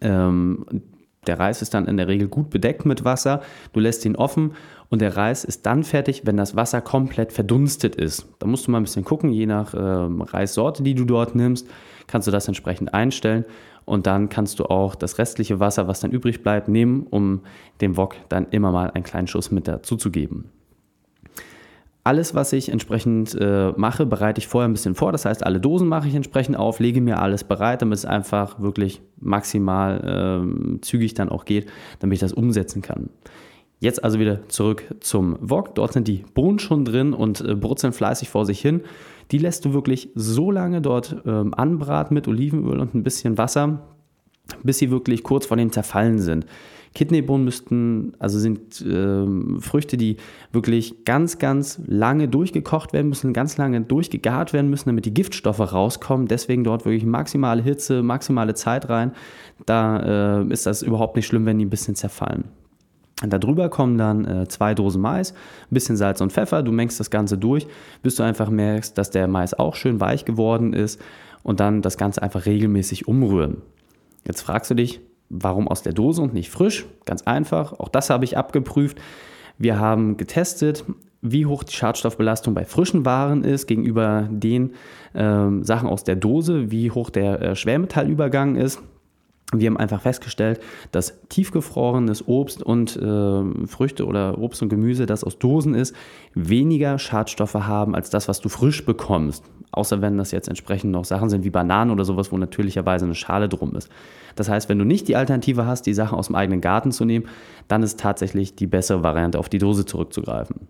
Ähm, 0.00 0.64
der 1.26 1.38
Reis 1.38 1.60
ist 1.60 1.74
dann 1.74 1.86
in 1.86 1.98
der 1.98 2.08
Regel 2.08 2.28
gut 2.28 2.48
bedeckt 2.48 2.86
mit 2.86 3.04
Wasser. 3.04 3.42
Du 3.74 3.80
lässt 3.80 4.06
ihn 4.06 4.16
offen 4.16 4.52
und 4.88 5.02
der 5.02 5.16
Reis 5.18 5.44
ist 5.44 5.66
dann 5.66 5.84
fertig, 5.84 6.22
wenn 6.24 6.38
das 6.38 6.56
Wasser 6.56 6.80
komplett 6.80 7.32
verdunstet 7.32 7.94
ist. 7.94 8.26
Da 8.38 8.46
musst 8.46 8.66
du 8.66 8.70
mal 8.70 8.78
ein 8.78 8.84
bisschen 8.84 9.04
gucken, 9.04 9.30
je 9.30 9.44
nach 9.44 9.74
ähm, 9.74 10.22
Reissorte, 10.22 10.82
die 10.82 10.94
du 10.94 11.04
dort 11.04 11.34
nimmst, 11.34 11.68
kannst 12.06 12.26
du 12.26 12.32
das 12.32 12.48
entsprechend 12.48 12.94
einstellen 12.94 13.44
und 13.84 14.06
dann 14.06 14.30
kannst 14.30 14.60
du 14.60 14.64
auch 14.64 14.94
das 14.94 15.18
restliche 15.18 15.60
Wasser, 15.60 15.88
was 15.88 16.00
dann 16.00 16.10
übrig 16.10 16.42
bleibt, 16.42 16.68
nehmen, 16.68 17.06
um 17.10 17.42
dem 17.82 17.98
Wok 17.98 18.16
dann 18.30 18.46
immer 18.50 18.72
mal 18.72 18.90
einen 18.90 19.04
kleinen 19.04 19.26
Schuss 19.26 19.50
mit 19.50 19.68
dazu 19.68 19.96
zu 19.96 20.10
geben. 20.10 20.50
Alles, 22.02 22.34
was 22.34 22.52
ich 22.54 22.70
entsprechend 22.70 23.36
äh, 23.38 23.72
mache, 23.76 24.06
bereite 24.06 24.38
ich 24.38 24.48
vorher 24.48 24.68
ein 24.68 24.72
bisschen 24.72 24.94
vor. 24.94 25.12
Das 25.12 25.26
heißt, 25.26 25.44
alle 25.44 25.60
Dosen 25.60 25.86
mache 25.86 26.08
ich 26.08 26.14
entsprechend 26.14 26.56
auf, 26.56 26.80
lege 26.80 27.00
mir 27.00 27.20
alles 27.20 27.44
bereit, 27.44 27.82
damit 27.82 27.98
es 27.98 28.06
einfach 28.06 28.58
wirklich 28.60 29.02
maximal 29.18 30.44
äh, 30.46 30.80
zügig 30.80 31.12
dann 31.12 31.28
auch 31.28 31.44
geht, 31.44 31.70
damit 31.98 32.14
ich 32.14 32.20
das 32.20 32.32
umsetzen 32.32 32.80
kann. 32.80 33.10
Jetzt 33.80 34.02
also 34.02 34.18
wieder 34.18 34.48
zurück 34.48 34.84
zum 35.00 35.36
Wok. 35.40 35.74
Dort 35.74 35.92
sind 35.94 36.06
die 36.06 36.24
Bohnen 36.34 36.58
schon 36.58 36.84
drin 36.84 37.12
und 37.12 37.40
äh, 37.40 37.54
brutzeln 37.54 37.92
fleißig 37.92 38.28
vor 38.28 38.46
sich 38.46 38.60
hin. 38.60 38.82
Die 39.30 39.38
lässt 39.38 39.64
du 39.64 39.72
wirklich 39.72 40.10
so 40.14 40.50
lange 40.50 40.80
dort 40.80 41.16
ähm, 41.26 41.54
anbraten 41.54 42.14
mit 42.14 42.28
Olivenöl 42.28 42.78
und 42.78 42.94
ein 42.94 43.02
bisschen 43.02 43.38
Wasser, 43.38 43.80
bis 44.62 44.78
sie 44.78 44.90
wirklich 44.90 45.22
kurz 45.22 45.46
vor 45.46 45.56
dem 45.56 45.72
Zerfallen 45.72 46.18
sind. 46.18 46.46
Kidneybohnen 46.94 47.44
müssten, 47.44 48.14
also 48.18 48.38
sind 48.38 48.80
äh, 48.80 49.60
Früchte, 49.60 49.96
die 49.96 50.16
wirklich 50.52 51.04
ganz, 51.04 51.38
ganz 51.38 51.80
lange 51.86 52.26
durchgekocht 52.26 52.92
werden 52.92 53.08
müssen, 53.08 53.32
ganz 53.32 53.56
lange 53.58 53.80
durchgegart 53.80 54.52
werden 54.52 54.70
müssen, 54.70 54.88
damit 54.88 55.04
die 55.04 55.14
Giftstoffe 55.14 55.60
rauskommen. 55.72 56.26
Deswegen 56.26 56.64
dort 56.64 56.84
wirklich 56.84 57.04
maximale 57.04 57.62
Hitze, 57.62 58.02
maximale 58.02 58.54
Zeit 58.54 58.88
rein. 58.88 59.12
Da 59.66 60.40
äh, 60.40 60.52
ist 60.52 60.66
das 60.66 60.82
überhaupt 60.82 61.14
nicht 61.14 61.26
schlimm, 61.26 61.46
wenn 61.46 61.58
die 61.58 61.66
ein 61.66 61.70
bisschen 61.70 61.94
zerfallen. 61.94 62.44
Darüber 63.22 63.68
kommen 63.68 63.98
dann 63.98 64.24
äh, 64.24 64.48
zwei 64.48 64.74
Dosen 64.74 65.02
Mais, 65.02 65.32
ein 65.32 65.74
bisschen 65.74 65.96
Salz 65.96 66.20
und 66.20 66.32
Pfeffer. 66.32 66.62
Du 66.62 66.72
mengst 66.72 66.98
das 66.98 67.10
Ganze 67.10 67.36
durch, 67.36 67.66
bis 68.02 68.16
du 68.16 68.22
einfach 68.22 68.50
merkst, 68.50 68.96
dass 68.96 69.10
der 69.10 69.28
Mais 69.28 69.54
auch 69.54 69.76
schön 69.76 70.00
weich 70.00 70.24
geworden 70.24 70.72
ist 70.72 71.00
und 71.42 71.60
dann 71.60 71.82
das 71.82 71.98
Ganze 71.98 72.22
einfach 72.22 72.46
regelmäßig 72.46 73.06
umrühren. 73.06 73.58
Jetzt 74.26 74.40
fragst 74.40 74.70
du 74.70 74.74
dich, 74.74 75.00
warum 75.30 75.68
aus 75.68 75.82
der 75.82 75.92
Dose 75.92 76.20
und 76.20 76.34
nicht 76.34 76.50
frisch? 76.50 76.86
Ganz 77.06 77.22
einfach, 77.22 77.72
auch 77.72 77.88
das 77.88 78.10
habe 78.10 78.24
ich 78.24 78.36
abgeprüft. 78.36 79.00
Wir 79.56 79.78
haben 79.78 80.16
getestet, 80.16 80.84
wie 81.22 81.46
hoch 81.46 81.64
die 81.64 81.74
Schadstoffbelastung 81.74 82.54
bei 82.54 82.64
frischen 82.64 83.04
Waren 83.04 83.44
ist 83.44 83.66
gegenüber 83.66 84.28
den 84.30 84.72
ähm, 85.14 85.64
Sachen 85.64 85.88
aus 85.88 86.04
der 86.04 86.16
Dose, 86.16 86.70
wie 86.70 86.90
hoch 86.90 87.10
der 87.10 87.40
äh, 87.40 87.56
Schwermetallübergang 87.56 88.56
ist. 88.56 88.82
Wir 89.52 89.66
haben 89.66 89.76
einfach 89.76 90.00
festgestellt, 90.00 90.60
dass 90.92 91.20
tiefgefrorenes 91.28 92.28
Obst 92.28 92.62
und 92.62 92.96
äh, 92.96 93.66
Früchte 93.66 94.06
oder 94.06 94.38
Obst 94.38 94.62
und 94.62 94.68
Gemüse, 94.68 95.06
das 95.06 95.24
aus 95.24 95.38
Dosen 95.38 95.74
ist, 95.74 95.94
weniger 96.34 96.98
Schadstoffe 96.98 97.54
haben 97.54 97.94
als 97.94 98.10
das, 98.10 98.28
was 98.28 98.40
du 98.40 98.48
frisch 98.48 98.84
bekommst. 98.84 99.44
Außer 99.72 100.02
wenn 100.02 100.18
das 100.18 100.30
jetzt 100.30 100.48
entsprechend 100.48 100.92
noch 100.92 101.04
Sachen 101.04 101.30
sind 101.30 101.44
wie 101.44 101.50
Bananen 101.50 101.90
oder 101.90 102.04
sowas, 102.04 102.32
wo 102.32 102.38
natürlicherweise 102.38 103.04
eine 103.04 103.14
Schale 103.14 103.48
drum 103.48 103.74
ist. 103.76 103.88
Das 104.36 104.48
heißt, 104.48 104.68
wenn 104.68 104.78
du 104.78 104.84
nicht 104.84 105.08
die 105.08 105.16
Alternative 105.16 105.66
hast, 105.66 105.82
die 105.86 105.94
Sachen 105.94 106.18
aus 106.18 106.26
dem 106.26 106.36
eigenen 106.36 106.60
Garten 106.60 106.92
zu 106.92 107.04
nehmen, 107.04 107.26
dann 107.68 107.82
ist 107.82 107.98
tatsächlich 108.00 108.54
die 108.54 108.66
bessere 108.66 109.02
Variante, 109.02 109.38
auf 109.38 109.48
die 109.48 109.58
Dose 109.58 109.84
zurückzugreifen. 109.84 110.68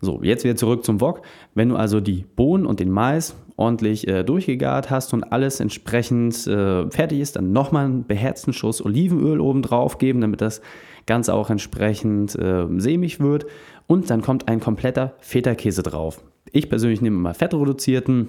So, 0.00 0.20
jetzt 0.22 0.44
wieder 0.44 0.56
zurück 0.56 0.84
zum 0.84 1.00
Wok. 1.00 1.22
Wenn 1.54 1.68
du 1.68 1.76
also 1.76 2.00
die 2.00 2.24
Bohnen 2.36 2.64
und 2.64 2.80
den 2.80 2.90
Mais 2.90 3.34
ordentlich 3.56 4.08
äh, 4.08 4.24
durchgegart 4.24 4.88
hast 4.88 5.12
und 5.12 5.24
alles 5.24 5.60
entsprechend 5.60 6.46
äh, 6.46 6.90
fertig 6.90 7.20
ist, 7.20 7.36
dann 7.36 7.52
nochmal 7.52 7.84
einen 7.84 8.06
beherzten 8.06 8.54
Schuss 8.54 8.82
Olivenöl 8.84 9.40
oben 9.40 9.60
drauf 9.60 9.98
geben, 9.98 10.22
damit 10.22 10.40
das 10.40 10.62
Ganze 11.04 11.34
auch 11.34 11.50
entsprechend 11.50 12.34
äh, 12.36 12.66
sämig 12.78 13.20
wird. 13.20 13.46
Und 13.86 14.08
dann 14.08 14.22
kommt 14.22 14.48
ein 14.48 14.60
kompletter 14.60 15.14
Feta-Käse 15.18 15.82
drauf. 15.82 16.22
Ich 16.52 16.70
persönlich 16.70 17.02
nehme 17.02 17.18
mal 17.18 17.34
fettreduzierten, 17.34 18.28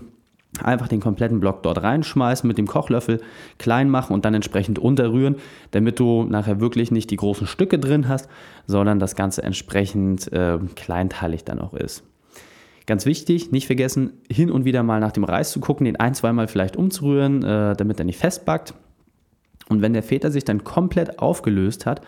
einfach 0.61 0.87
den 0.87 0.99
kompletten 0.99 1.39
Block 1.39 1.63
dort 1.63 1.81
reinschmeißen, 1.81 2.47
mit 2.47 2.57
dem 2.57 2.67
Kochlöffel 2.67 3.21
klein 3.57 3.89
machen 3.89 4.13
und 4.13 4.25
dann 4.25 4.33
entsprechend 4.33 4.79
unterrühren, 4.79 5.37
damit 5.71 5.99
du 5.99 6.23
nachher 6.23 6.59
wirklich 6.59 6.91
nicht 6.91 7.09
die 7.09 7.15
großen 7.15 7.47
Stücke 7.47 7.79
drin 7.79 8.07
hast, 8.07 8.27
sondern 8.67 8.99
das 8.99 9.15
Ganze 9.15 9.43
entsprechend 9.43 10.31
äh, 10.33 10.59
kleinteilig 10.75 11.45
dann 11.45 11.59
auch 11.59 11.73
ist. 11.73 12.03
Ganz 12.85 13.05
wichtig, 13.05 13.51
nicht 13.51 13.67
vergessen, 13.67 14.13
hin 14.29 14.51
und 14.51 14.65
wieder 14.65 14.83
mal 14.83 14.99
nach 14.99 15.11
dem 15.11 15.23
Reis 15.23 15.51
zu 15.51 15.59
gucken, 15.59 15.85
den 15.85 15.95
ein, 15.95 16.13
zweimal 16.13 16.47
vielleicht 16.47 16.75
umzurühren, 16.75 17.43
äh, 17.43 17.75
damit 17.75 17.99
er 17.99 18.05
nicht 18.05 18.19
festbackt. 18.19 18.73
Und 19.69 19.81
wenn 19.81 19.93
der 19.93 20.03
Feta 20.03 20.31
sich 20.31 20.43
dann 20.43 20.63
komplett 20.63 21.19
aufgelöst 21.19 21.85
hat, 21.85 22.01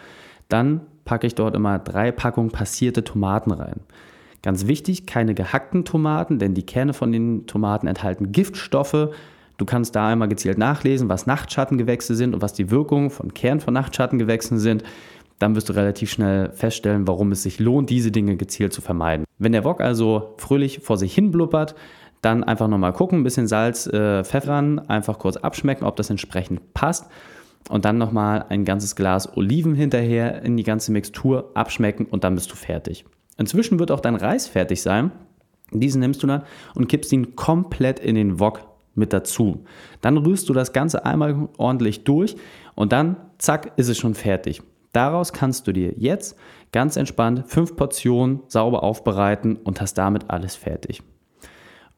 dann 0.50 0.82
packe 1.06 1.28
ich 1.28 1.36
dort 1.36 1.56
immer 1.56 1.80
drei 1.80 2.12
Packungen 2.12 2.52
passierte 2.52 3.04
Tomaten 3.04 3.52
rein. 3.52 3.82
Ganz 4.44 4.68
wichtig, 4.68 5.06
keine 5.08 5.34
gehackten 5.34 5.86
Tomaten, 5.86 6.38
denn 6.38 6.54
die 6.54 6.66
Kerne 6.66 6.94
von 6.94 7.14
den 7.14 7.48
Tomaten 7.48 7.88
enthalten 7.88 8.34
Giftstoffe. 8.34 9.10
Du 9.58 9.66
kannst 9.66 9.96
da 9.96 10.10
einmal 10.10 10.28
gezielt 10.28 10.58
nachlesen, 10.58 11.08
was 11.08 11.26
Nachtschattengewächse 11.26 12.14
sind 12.14 12.34
und 12.36 12.42
was 12.42 12.52
die 12.52 12.70
Wirkung 12.70 13.10
von 13.10 13.34
Kern 13.34 13.62
von 13.62 13.74
Nachtschattengewächsen 13.74 14.60
sind. 14.60 14.84
Dann 15.40 15.56
wirst 15.56 15.70
du 15.70 15.74
relativ 15.74 16.12
schnell 16.12 16.52
feststellen, 16.52 17.08
warum 17.08 17.32
es 17.32 17.44
sich 17.44 17.60
lohnt, 17.60 17.90
diese 17.90 18.12
Dinge 18.12 18.36
gezielt 18.36 18.74
zu 18.74 18.82
vermeiden. 18.82 19.26
Wenn 19.40 19.54
der 19.54 19.64
Wok 19.64 19.80
also 19.80 20.36
fröhlich 20.38 20.80
vor 20.80 20.98
sich 20.98 21.16
hin 21.16 21.32
blubbert, 21.32 21.74
dann 22.22 22.44
einfach 22.44 22.68
nochmal 22.68 22.94
gucken, 22.94 23.20
ein 23.20 23.24
bisschen 23.24 23.48
Salz, 23.48 23.88
äh, 23.88 24.26
Pfeffer 24.26 24.52
ran, 24.52 24.80
einfach 24.80 25.20
kurz 25.20 25.38
abschmecken, 25.38 25.86
ob 25.86 25.96
das 25.96 26.10
entsprechend 26.10 26.74
passt. 26.74 27.10
Und 27.70 27.86
dann 27.86 27.98
nochmal 27.98 28.46
ein 28.50 28.66
ganzes 28.66 28.98
Glas 28.98 29.38
Oliven 29.38 29.74
hinterher 29.74 30.42
in 30.42 30.58
die 30.58 30.64
ganze 30.64 30.92
Mixtur 30.92 31.52
abschmecken 31.54 32.06
und 32.06 32.26
dann 32.26 32.36
bist 32.36 32.52
du 32.52 32.56
fertig. 32.56 33.06
Inzwischen 33.38 33.80
wird 33.80 33.92
auch 33.92 34.00
dein 34.00 34.16
Reis 34.16 34.48
fertig 34.48 34.82
sein. 34.82 35.12
Diesen 35.72 36.02
nimmst 36.02 36.22
du 36.22 36.28
dann 36.28 36.44
und 36.76 36.88
kippst 36.88 37.12
ihn 37.14 37.36
komplett 37.36 38.00
in 38.00 38.16
den 38.16 38.40
Wok 38.40 38.68
mit 38.96 39.12
dazu. 39.12 39.64
Dann 40.02 40.18
rührst 40.18 40.50
du 40.50 40.54
das 40.54 40.74
Ganze 40.74 41.06
einmal 41.06 41.50
ordentlich 41.58 42.04
durch 42.04 42.36
und 42.76 42.92
dann, 42.92 43.18
zack, 43.40 43.74
ist 43.76 43.90
es 43.90 43.98
schon 43.98 44.14
fertig. 44.14 44.62
Daraus 44.92 45.34
kannst 45.34 45.68
du 45.68 45.72
dir 45.72 45.94
jetzt 45.98 46.38
ganz 46.72 46.96
entspannt 46.96 47.46
fünf 47.48 47.76
Portionen 47.76 48.42
sauber 48.48 48.84
aufbereiten 48.84 49.56
und 49.56 49.82
hast 49.82 49.96
damit 49.96 50.30
alles 50.30 50.56
fertig. 50.56 51.02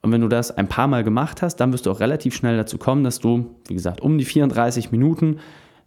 Und 0.02 0.12
wenn 0.12 0.22
du 0.22 0.28
das 0.28 0.56
ein 0.56 0.70
paar 0.70 0.88
Mal 0.88 1.04
gemacht 1.04 1.42
hast, 1.42 1.58
dann 1.58 1.74
wirst 1.74 1.88
du 1.88 1.92
auch 1.92 2.00
relativ 2.00 2.36
schnell 2.36 2.56
dazu 2.56 2.78
kommen, 2.78 3.04
dass 3.04 3.20
du, 3.20 3.56
wie 3.68 3.74
gesagt, 3.74 4.02
um 4.02 4.18
die 4.18 4.26
34 4.26 4.92
Minuten 4.92 5.40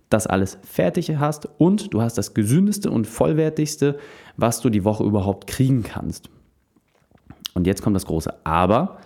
das 0.08 0.26
alles 0.26 0.58
fertig 0.62 1.16
hast 1.18 1.48
und 1.58 1.92
du 1.92 2.00
hast 2.00 2.18
das 2.18 2.34
gesündeste 2.34 2.90
und 2.90 3.06
vollwertigste, 3.06 3.98
was 4.36 4.60
du 4.60 4.70
die 4.70 4.84
Woche 4.84 5.04
überhaupt 5.04 5.46
kriegen 5.46 5.82
kannst. 5.82 6.30
Und 7.54 7.66
jetzt 7.66 7.82
kommt 7.82 7.96
das 7.96 8.06
große 8.06 8.32
Aber, 8.44 8.98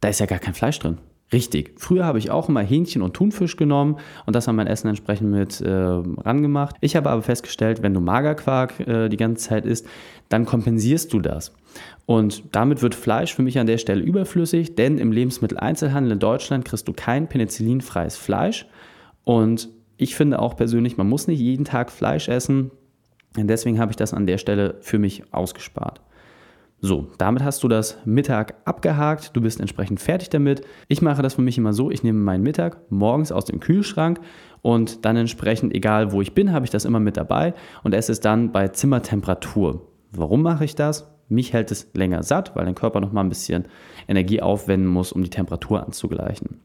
da 0.00 0.08
ist 0.08 0.20
ja 0.20 0.26
gar 0.26 0.38
kein 0.38 0.54
Fleisch 0.54 0.78
drin. 0.78 0.98
Richtig. 1.32 1.72
Früher 1.78 2.04
habe 2.04 2.18
ich 2.18 2.30
auch 2.30 2.48
immer 2.48 2.60
Hähnchen 2.60 3.02
und 3.02 3.14
Thunfisch 3.14 3.56
genommen 3.56 3.96
und 4.26 4.36
das 4.36 4.46
an 4.46 4.56
mein 4.56 4.66
Essen 4.66 4.88
entsprechend 4.88 5.30
mit 5.30 5.60
äh, 5.60 5.68
rangemacht. 5.70 6.76
Ich 6.80 6.94
habe 6.96 7.10
aber 7.10 7.22
festgestellt, 7.22 7.82
wenn 7.82 7.94
du 7.94 8.00
Magerquark 8.00 8.80
äh, 8.86 9.08
die 9.08 9.16
ganze 9.16 9.48
Zeit 9.48 9.64
isst, 9.66 9.86
dann 10.28 10.44
kompensierst 10.44 11.12
du 11.12 11.20
das. 11.20 11.52
Und 12.06 12.44
damit 12.52 12.82
wird 12.82 12.94
Fleisch 12.94 13.34
für 13.34 13.42
mich 13.42 13.58
an 13.58 13.66
der 13.66 13.78
Stelle 13.78 14.02
überflüssig, 14.02 14.76
denn 14.76 14.98
im 14.98 15.10
Lebensmitteleinzelhandel 15.10 16.12
in 16.12 16.18
Deutschland 16.18 16.66
kriegst 16.66 16.86
du 16.86 16.92
kein 16.92 17.26
penicillinfreies 17.28 18.16
Fleisch. 18.16 18.66
Und 19.24 19.70
ich 19.96 20.14
finde 20.14 20.40
auch 20.40 20.56
persönlich, 20.56 20.96
man 20.96 21.08
muss 21.08 21.26
nicht 21.26 21.40
jeden 21.40 21.64
Tag 21.64 21.90
Fleisch 21.90 22.28
essen. 22.28 22.70
Deswegen 23.36 23.78
habe 23.78 23.90
ich 23.90 23.96
das 23.96 24.14
an 24.14 24.26
der 24.26 24.38
Stelle 24.38 24.76
für 24.80 24.98
mich 24.98 25.24
ausgespart. 25.32 26.00
So, 26.80 27.08
damit 27.16 27.42
hast 27.42 27.62
du 27.62 27.68
das 27.68 27.96
Mittag 28.04 28.56
abgehakt, 28.66 29.30
du 29.34 29.40
bist 29.40 29.58
entsprechend 29.58 30.00
fertig 30.00 30.28
damit. 30.28 30.62
Ich 30.88 31.00
mache 31.00 31.22
das 31.22 31.34
für 31.34 31.42
mich 31.42 31.56
immer 31.56 31.72
so, 31.72 31.90
ich 31.90 32.02
nehme 32.02 32.18
meinen 32.18 32.42
Mittag 32.42 32.78
morgens 32.90 33.32
aus 33.32 33.46
dem 33.46 33.58
Kühlschrank 33.58 34.20
und 34.60 35.04
dann 35.04 35.16
entsprechend, 35.16 35.74
egal 35.74 36.12
wo 36.12 36.20
ich 36.20 36.34
bin, 36.34 36.52
habe 36.52 36.66
ich 36.66 36.70
das 36.70 36.84
immer 36.84 37.00
mit 37.00 37.16
dabei 37.16 37.54
und 37.84 37.94
esse 37.94 38.12
es 38.12 38.20
dann 38.20 38.52
bei 38.52 38.68
Zimmertemperatur. 38.68 39.88
Warum 40.12 40.42
mache 40.42 40.66
ich 40.66 40.74
das? 40.74 41.10
Mich 41.28 41.54
hält 41.54 41.70
es 41.70 41.90
länger 41.94 42.22
satt, 42.22 42.54
weil 42.54 42.66
dein 42.66 42.74
Körper 42.74 43.00
noch 43.00 43.12
mal 43.12 43.22
ein 43.22 43.30
bisschen 43.30 43.64
Energie 44.06 44.42
aufwenden 44.42 44.88
muss, 44.88 45.10
um 45.10 45.22
die 45.22 45.30
Temperatur 45.30 45.82
anzugleichen 45.82 46.60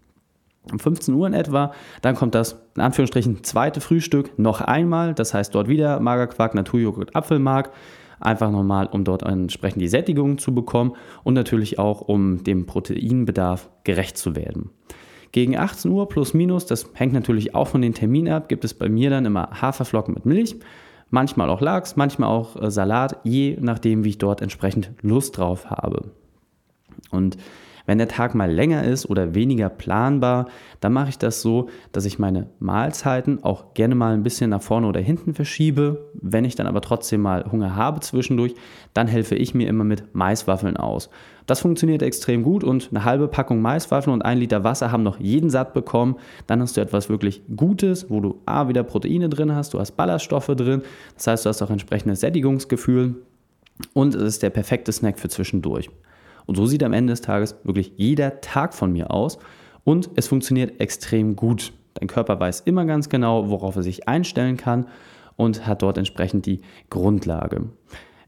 um 0.72 0.80
15 0.80 1.14
Uhr 1.14 1.28
in 1.28 1.34
etwa. 1.34 1.74
Dann 2.02 2.16
kommt 2.16 2.36
das 2.36 2.62
in 2.76 2.82
Anführungsstrichen 2.82 3.44
zweite 3.44 3.82
Frühstück 3.82 4.38
noch 4.38 4.62
einmal. 4.62 5.14
Das 5.14 5.34
heißt 5.34 5.54
dort 5.54 5.68
wieder 5.68 6.00
Magerquark, 6.00 6.56
Naturjoghurt, 6.56 7.16
Apfelmark. 7.16 7.72
Einfach 8.20 8.52
nochmal, 8.52 8.88
um 8.88 9.04
dort 9.04 9.24
entsprechend 9.24 9.82
die 9.82 9.88
Sättigung 9.88 10.38
zu 10.38 10.54
bekommen 10.54 10.94
und 11.24 11.36
natürlich 11.36 11.80
auch, 11.80 12.02
um 12.02 12.44
dem 12.44 12.66
Proteinbedarf 12.66 13.70
gerecht 13.86 14.18
zu 14.18 14.36
werden. 14.36 14.72
Gegen 15.32 15.58
18 15.58 15.92
Uhr 15.92 16.10
plus 16.10 16.34
minus, 16.34 16.66
das 16.66 16.90
hängt 16.94 17.14
natürlich 17.14 17.56
auch 17.56 17.68
von 17.68 17.82
den 17.82 17.94
Terminen 17.94 18.34
ab, 18.34 18.50
gibt 18.50 18.66
es 18.66 18.74
bei 18.74 18.90
mir 18.90 19.10
dann 19.10 19.26
immer 19.26 19.50
Haferflocken 19.62 20.16
mit 20.16 20.26
Milch. 20.26 20.56
Manchmal 21.12 21.50
auch 21.50 21.62
Lachs, 21.62 21.96
manchmal 21.96 22.30
auch 22.30 22.62
äh, 22.62 22.70
Salat, 22.70 23.18
je 23.24 23.58
nachdem, 23.60 24.04
wie 24.04 24.10
ich 24.10 24.18
dort 24.18 24.42
entsprechend 24.42 24.92
Lust 25.02 25.38
drauf 25.38 25.70
habe. 25.70 26.12
Und 27.10 27.38
wenn 27.90 27.98
der 27.98 28.08
Tag 28.08 28.36
mal 28.36 28.52
länger 28.52 28.84
ist 28.84 29.10
oder 29.10 29.34
weniger 29.34 29.68
planbar, 29.68 30.48
dann 30.80 30.94
mache 30.94 31.10
ich 31.10 31.18
das 31.18 31.42
so, 31.42 31.70
dass 31.92 32.06
ich 32.06 32.20
meine 32.20 32.46
Mahlzeiten 32.60 33.44
auch 33.44 33.74
gerne 33.74 33.96
mal 33.96 34.14
ein 34.14 34.22
bisschen 34.22 34.52
nach 34.52 34.62
vorne 34.62 34.86
oder 34.86 35.00
hinten 35.00 35.34
verschiebe. 35.34 36.12
Wenn 36.14 36.46
ich 36.46 36.54
dann 36.54 36.68
aber 36.68 36.82
trotzdem 36.82 37.22
mal 37.22 37.52
Hunger 37.52 37.76
habe 37.76 38.00
zwischendurch, 38.02 38.54
dann 38.94 39.08
helfe 39.08 39.34
ich 39.34 39.56
mir 39.56 39.68
immer 39.68 39.86
mit 39.86 40.14
Maiswaffeln 40.14 40.78
aus. 40.78 41.10
Das 41.48 41.62
funktioniert 41.62 42.04
extrem 42.04 42.44
gut 42.44 42.64
und 42.64 42.90
eine 42.92 43.06
halbe 43.06 43.28
Packung 43.28 43.60
Maiswaffeln 43.60 44.14
und 44.14 44.22
ein 44.22 44.38
Liter 44.38 44.64
Wasser 44.64 44.92
haben 44.92 45.02
noch 45.02 45.20
jeden 45.20 45.50
satt 45.50 45.74
bekommen. 45.74 46.18
Dann 46.46 46.62
hast 46.62 46.78
du 46.78 46.82
etwas 46.82 47.10
wirklich 47.10 47.42
Gutes, 47.56 48.08
wo 48.12 48.20
du 48.20 48.40
A 48.46 48.68
wieder 48.68 48.84
Proteine 48.84 49.30
drin 49.30 49.56
hast, 49.56 49.74
du 49.74 49.80
hast 49.80 49.94
Ballaststoffe 49.94 50.54
drin, 50.56 50.84
das 51.16 51.26
heißt, 51.26 51.46
du 51.46 51.50
hast 51.50 51.64
auch 51.64 51.72
entsprechendes 51.72 52.20
Sättigungsgefühl 52.20 53.16
und 53.94 54.14
es 54.14 54.22
ist 54.22 54.44
der 54.44 54.52
perfekte 54.52 54.92
Snack 54.92 55.18
für 55.18 55.30
zwischendurch. 55.30 55.90
Und 56.50 56.56
so 56.56 56.66
sieht 56.66 56.82
am 56.82 56.94
Ende 56.94 57.14
des 57.14 57.22
Tages 57.22 57.56
wirklich 57.64 57.94
jeder 57.98 58.42
Tag 58.42 58.74
von 58.74 58.92
mir 58.92 59.12
aus. 59.12 59.38
Und 59.84 60.10
es 60.16 60.28
funktioniert 60.28 60.82
extrem 60.82 61.36
gut. 61.36 61.74
Dein 61.94 62.08
Körper 62.08 62.40
weiß 62.40 62.62
immer 62.62 62.86
ganz 62.86 63.08
genau, 63.08 63.52
worauf 63.52 63.76
er 63.76 63.84
sich 63.84 64.08
einstellen 64.08 64.58
kann 64.58 64.88
und 65.36 65.68
hat 65.68 65.84
dort 65.84 66.00
entsprechend 66.00 66.48
die 66.48 66.62
Grundlage. 66.90 67.70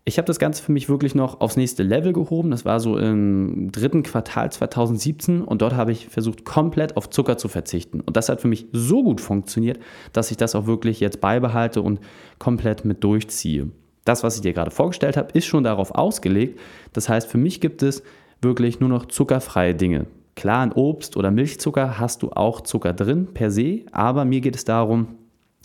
Ich 0.05 0.19
habe 0.19 0.27
das 0.27 0.37
Ganze 0.37 0.61
für 0.61 0.71
mich 0.71 0.87
wirklich 0.87 1.15
noch 1.15 1.41
aufs 1.41 1.57
nächste 1.57 1.81
Level 1.81 2.13
gehoben. 2.13 2.51
Das 2.51 2.63
war 2.63 2.79
so 2.79 2.95
im 2.95 3.71
dritten 3.71 4.03
Quartal 4.03 4.51
2017 4.51 5.41
und 5.41 5.63
dort 5.63 5.73
habe 5.73 5.91
ich 5.91 6.07
versucht, 6.07 6.45
komplett 6.45 6.97
auf 6.97 7.09
Zucker 7.09 7.37
zu 7.37 7.47
verzichten. 7.47 8.01
Und 8.01 8.17
das 8.17 8.29
hat 8.29 8.39
für 8.39 8.47
mich 8.47 8.67
so 8.71 9.01
gut 9.01 9.19
funktioniert, 9.19 9.79
dass 10.13 10.29
ich 10.29 10.37
das 10.37 10.53
auch 10.53 10.67
wirklich 10.67 10.99
jetzt 10.99 11.21
beibehalte 11.21 11.81
und 11.81 11.99
komplett 12.37 12.85
mit 12.85 13.03
durchziehe 13.03 13.71
das, 14.05 14.23
was 14.23 14.35
ich 14.35 14.41
dir 14.41 14.53
gerade 14.53 14.71
vorgestellt 14.71 15.17
habe, 15.17 15.31
ist 15.33 15.45
schon 15.45 15.63
darauf 15.63 15.93
ausgelegt. 15.93 16.59
Das 16.93 17.09
heißt, 17.09 17.27
für 17.27 17.37
mich 17.37 17.61
gibt 17.61 17.83
es 17.83 18.03
wirklich 18.41 18.79
nur 18.79 18.89
noch 18.89 19.05
zuckerfreie 19.05 19.75
Dinge. 19.75 20.07
Klar, 20.35 20.63
in 20.63 20.71
Obst 20.71 21.17
oder 21.17 21.29
Milchzucker 21.29 21.99
hast 21.99 22.23
du 22.23 22.31
auch 22.31 22.61
Zucker 22.61 22.93
drin 22.93 23.27
per 23.33 23.51
se, 23.51 23.81
aber 23.91 24.25
mir 24.25 24.41
geht 24.41 24.55
es 24.55 24.65
darum, 24.65 25.07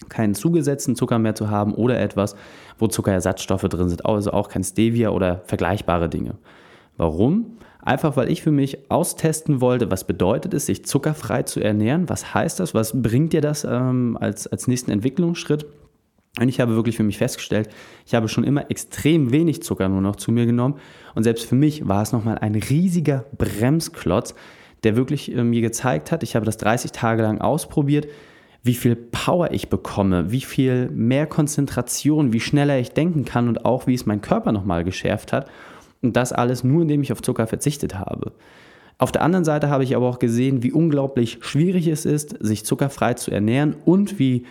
keinen 0.09 0.35
zugesetzten 0.35 0.97
Zucker 0.97 1.19
mehr 1.19 1.35
zu 1.35 1.49
haben 1.49 1.73
oder 1.73 1.99
etwas, 1.99 2.37
wo 2.79 2.87
Zuckerersatzstoffe 2.87 3.63
drin 3.63 3.89
sind, 3.89 4.05
also 4.05 4.33
auch 4.33 4.49
kein 4.49 4.63
Stevia 4.63 5.11
oder 5.11 5.43
vergleichbare 5.47 6.11
Dinge. 6.11 6.35
Warum? 6.99 7.57
Einfach 7.81 8.17
weil 8.17 8.31
ich 8.31 8.43
für 8.43 8.51
mich 8.51 8.91
austesten 8.91 9.61
wollte, 9.61 9.91
was 9.91 10.05
bedeutet 10.05 10.53
es, 10.53 10.67
sich 10.67 10.85
zuckerfrei 10.85 11.45
zu 11.45 11.61
ernähren, 11.61 12.09
was 12.09 12.35
heißt 12.35 12.61
das, 12.61 12.75
was 12.75 13.01
bringt 13.01 13.33
dir 13.33 13.41
das 13.41 13.65
ähm, 13.65 14.19
als, 14.21 14.47
als 14.47 14.67
nächsten 14.67 14.91
Entwicklungsschritt 14.91 15.67
und 16.39 16.49
ich 16.49 16.61
habe 16.61 16.75
wirklich 16.75 16.97
für 16.97 17.03
mich 17.03 17.19
festgestellt, 17.19 17.71
ich 18.05 18.15
habe 18.15 18.29
schon 18.29 18.45
immer 18.45 18.71
extrem 18.71 19.33
wenig 19.33 19.63
Zucker 19.63 19.89
nur 19.89 20.03
noch 20.03 20.17
zu 20.17 20.33
mir 20.33 20.45
genommen. 20.45 20.75
Und 21.15 21.23
selbst 21.23 21.47
für 21.47 21.55
mich 21.55 21.89
war 21.89 22.03
es 22.03 22.13
nochmal 22.13 22.39
ein 22.39 22.55
riesiger 22.55 23.25
Bremsklotz, 23.39 24.35
der 24.85 24.97
wirklich 24.97 25.35
äh, 25.35 25.43
mir 25.43 25.63
gezeigt 25.63 26.13
hat, 26.13 26.23
ich 26.23 26.37
habe 26.37 26.45
das 26.45 26.59
30 26.59 26.93
Tage 26.93 27.23
lang 27.23 27.41
ausprobiert, 27.41 28.07
wie 28.63 28.75
viel 28.75 28.97
Power 28.97 29.53
ich 29.53 29.71
bekomme, 29.71 30.31
wie 30.31 30.41
viel 30.41 30.91
mehr 30.91 31.27
Konzentration, 31.27 32.33
wie 32.33 32.41
schneller 32.41 32.79
ich 32.79 32.91
denken 32.91 33.25
kann 33.25 33.49
und 33.49 33.65
auch 33.65 33.87
wie 33.87 33.95
es 33.95 34.07
mein 34.07 34.21
Körper 34.21 34.53
nochmal 34.53 34.85
geschärft 34.85 35.33
hat. 35.33 35.49
Und 36.03 36.17
das 36.17 36.33
alles 36.33 36.65
nur, 36.65 36.83
indem 36.83 37.01
ich 37.01 37.13
auf 37.13 37.23
Zucker 37.23 37.47
verzichtet 37.47 37.99
habe. 37.99 38.33
Auf 38.99 39.13
der 39.13 39.23
anderen 39.23 39.45
Seite 39.45 39.71
habe 39.71 39.85
ich 39.85 39.95
aber 39.95 40.09
auch 40.09 40.19
gesehen, 40.19 40.63
wie 40.63 40.73
unglaublich 40.73 41.39
schwierig 41.41 41.87
es 41.87 42.05
ist, 42.05 42.37
sich 42.41 42.65
zuckerfrei 42.65 43.15
zu 43.15 43.31
ernähren 43.31 43.77
und 43.85 44.19
wie 44.19 44.45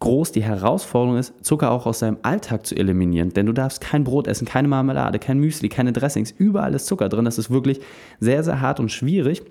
groß 0.00 0.32
die 0.32 0.42
Herausforderung 0.42 1.18
ist, 1.18 1.44
Zucker 1.44 1.70
auch 1.70 1.86
aus 1.86 2.00
seinem 2.00 2.18
Alltag 2.22 2.66
zu 2.66 2.76
eliminieren. 2.76 3.30
Denn 3.30 3.46
du 3.46 3.52
darfst 3.52 3.80
kein 3.80 4.04
Brot 4.04 4.26
essen, 4.26 4.46
keine 4.46 4.68
Marmelade, 4.68 5.18
kein 5.18 5.38
Müsli, 5.38 5.68
keine 5.68 5.92
Dressings. 5.92 6.30
Überall 6.30 6.74
ist 6.74 6.86
Zucker 6.86 7.08
drin. 7.08 7.24
Das 7.24 7.38
ist 7.38 7.50
wirklich 7.50 7.80
sehr, 8.20 8.42
sehr 8.42 8.60
hart 8.60 8.80
und 8.80 8.90
schwierig. 8.90 9.42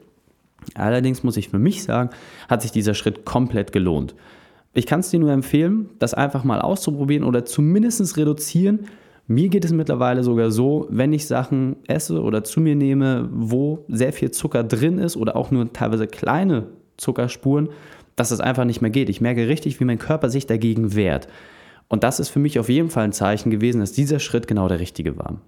Allerdings 0.76 1.24
muss 1.24 1.38
ich 1.38 1.50
für 1.50 1.60
mich 1.60 1.84
sagen, 1.84 2.10
hat 2.48 2.62
sich 2.62 2.72
dieser 2.72 2.94
Schritt 2.94 3.26
komplett 3.26 3.72
gelohnt. 3.72 4.16
Ich 4.74 4.86
kann 4.86 5.02
es 5.02 5.10
dir 5.10 5.20
nur 5.20 5.32
empfehlen, 5.32 5.90
das 6.00 6.14
einfach 6.14 6.44
mal 6.44 6.62
auszuprobieren 6.62 7.26
oder 7.26 7.44
zumindest 7.44 8.16
reduzieren. 8.16 8.82
Mir 9.28 9.50
geht 9.50 9.66
es 9.66 9.72
mittlerweile 9.72 10.24
sogar 10.24 10.52
so, 10.52 10.88
wenn 10.90 11.14
ich 11.14 11.28
Sachen 11.28 11.78
esse 11.88 12.22
oder 12.22 12.44
zu 12.44 12.62
mir 12.62 12.76
nehme, 12.76 13.30
wo 13.32 13.86
sehr 13.88 14.14
viel 14.14 14.32
Zucker 14.32 14.64
drin 14.64 14.98
ist 14.98 15.18
oder 15.18 15.36
auch 15.36 15.52
nur 15.52 15.72
teilweise 15.74 16.08
kleine 16.08 16.68
Zuckerspuren, 16.98 17.70
dass 18.16 18.32
es 18.32 18.40
einfach 18.40 18.66
nicht 18.66 18.82
mehr 18.82 18.92
geht. 18.92 19.10
Ich 19.10 19.22
merke 19.22 19.48
richtig, 19.48 19.80
wie 19.80 19.86
mein 19.86 20.00
Körper 20.00 20.30
sich 20.30 20.48
dagegen 20.48 20.96
wehrt. 20.96 21.28
Und 21.88 22.04
das 22.04 22.20
ist 22.20 22.30
für 22.30 22.40
mich 22.40 22.60
auf 22.60 22.70
jeden 22.70 22.90
Fall 22.90 23.04
ein 23.04 23.14
Zeichen 23.14 23.50
gewesen, 23.50 23.82
dass 23.82 23.92
dieser 23.92 24.20
Schritt 24.20 24.48
genau 24.48 24.68
der 24.68 24.80
richtige 24.80 25.18
war. 25.18 25.42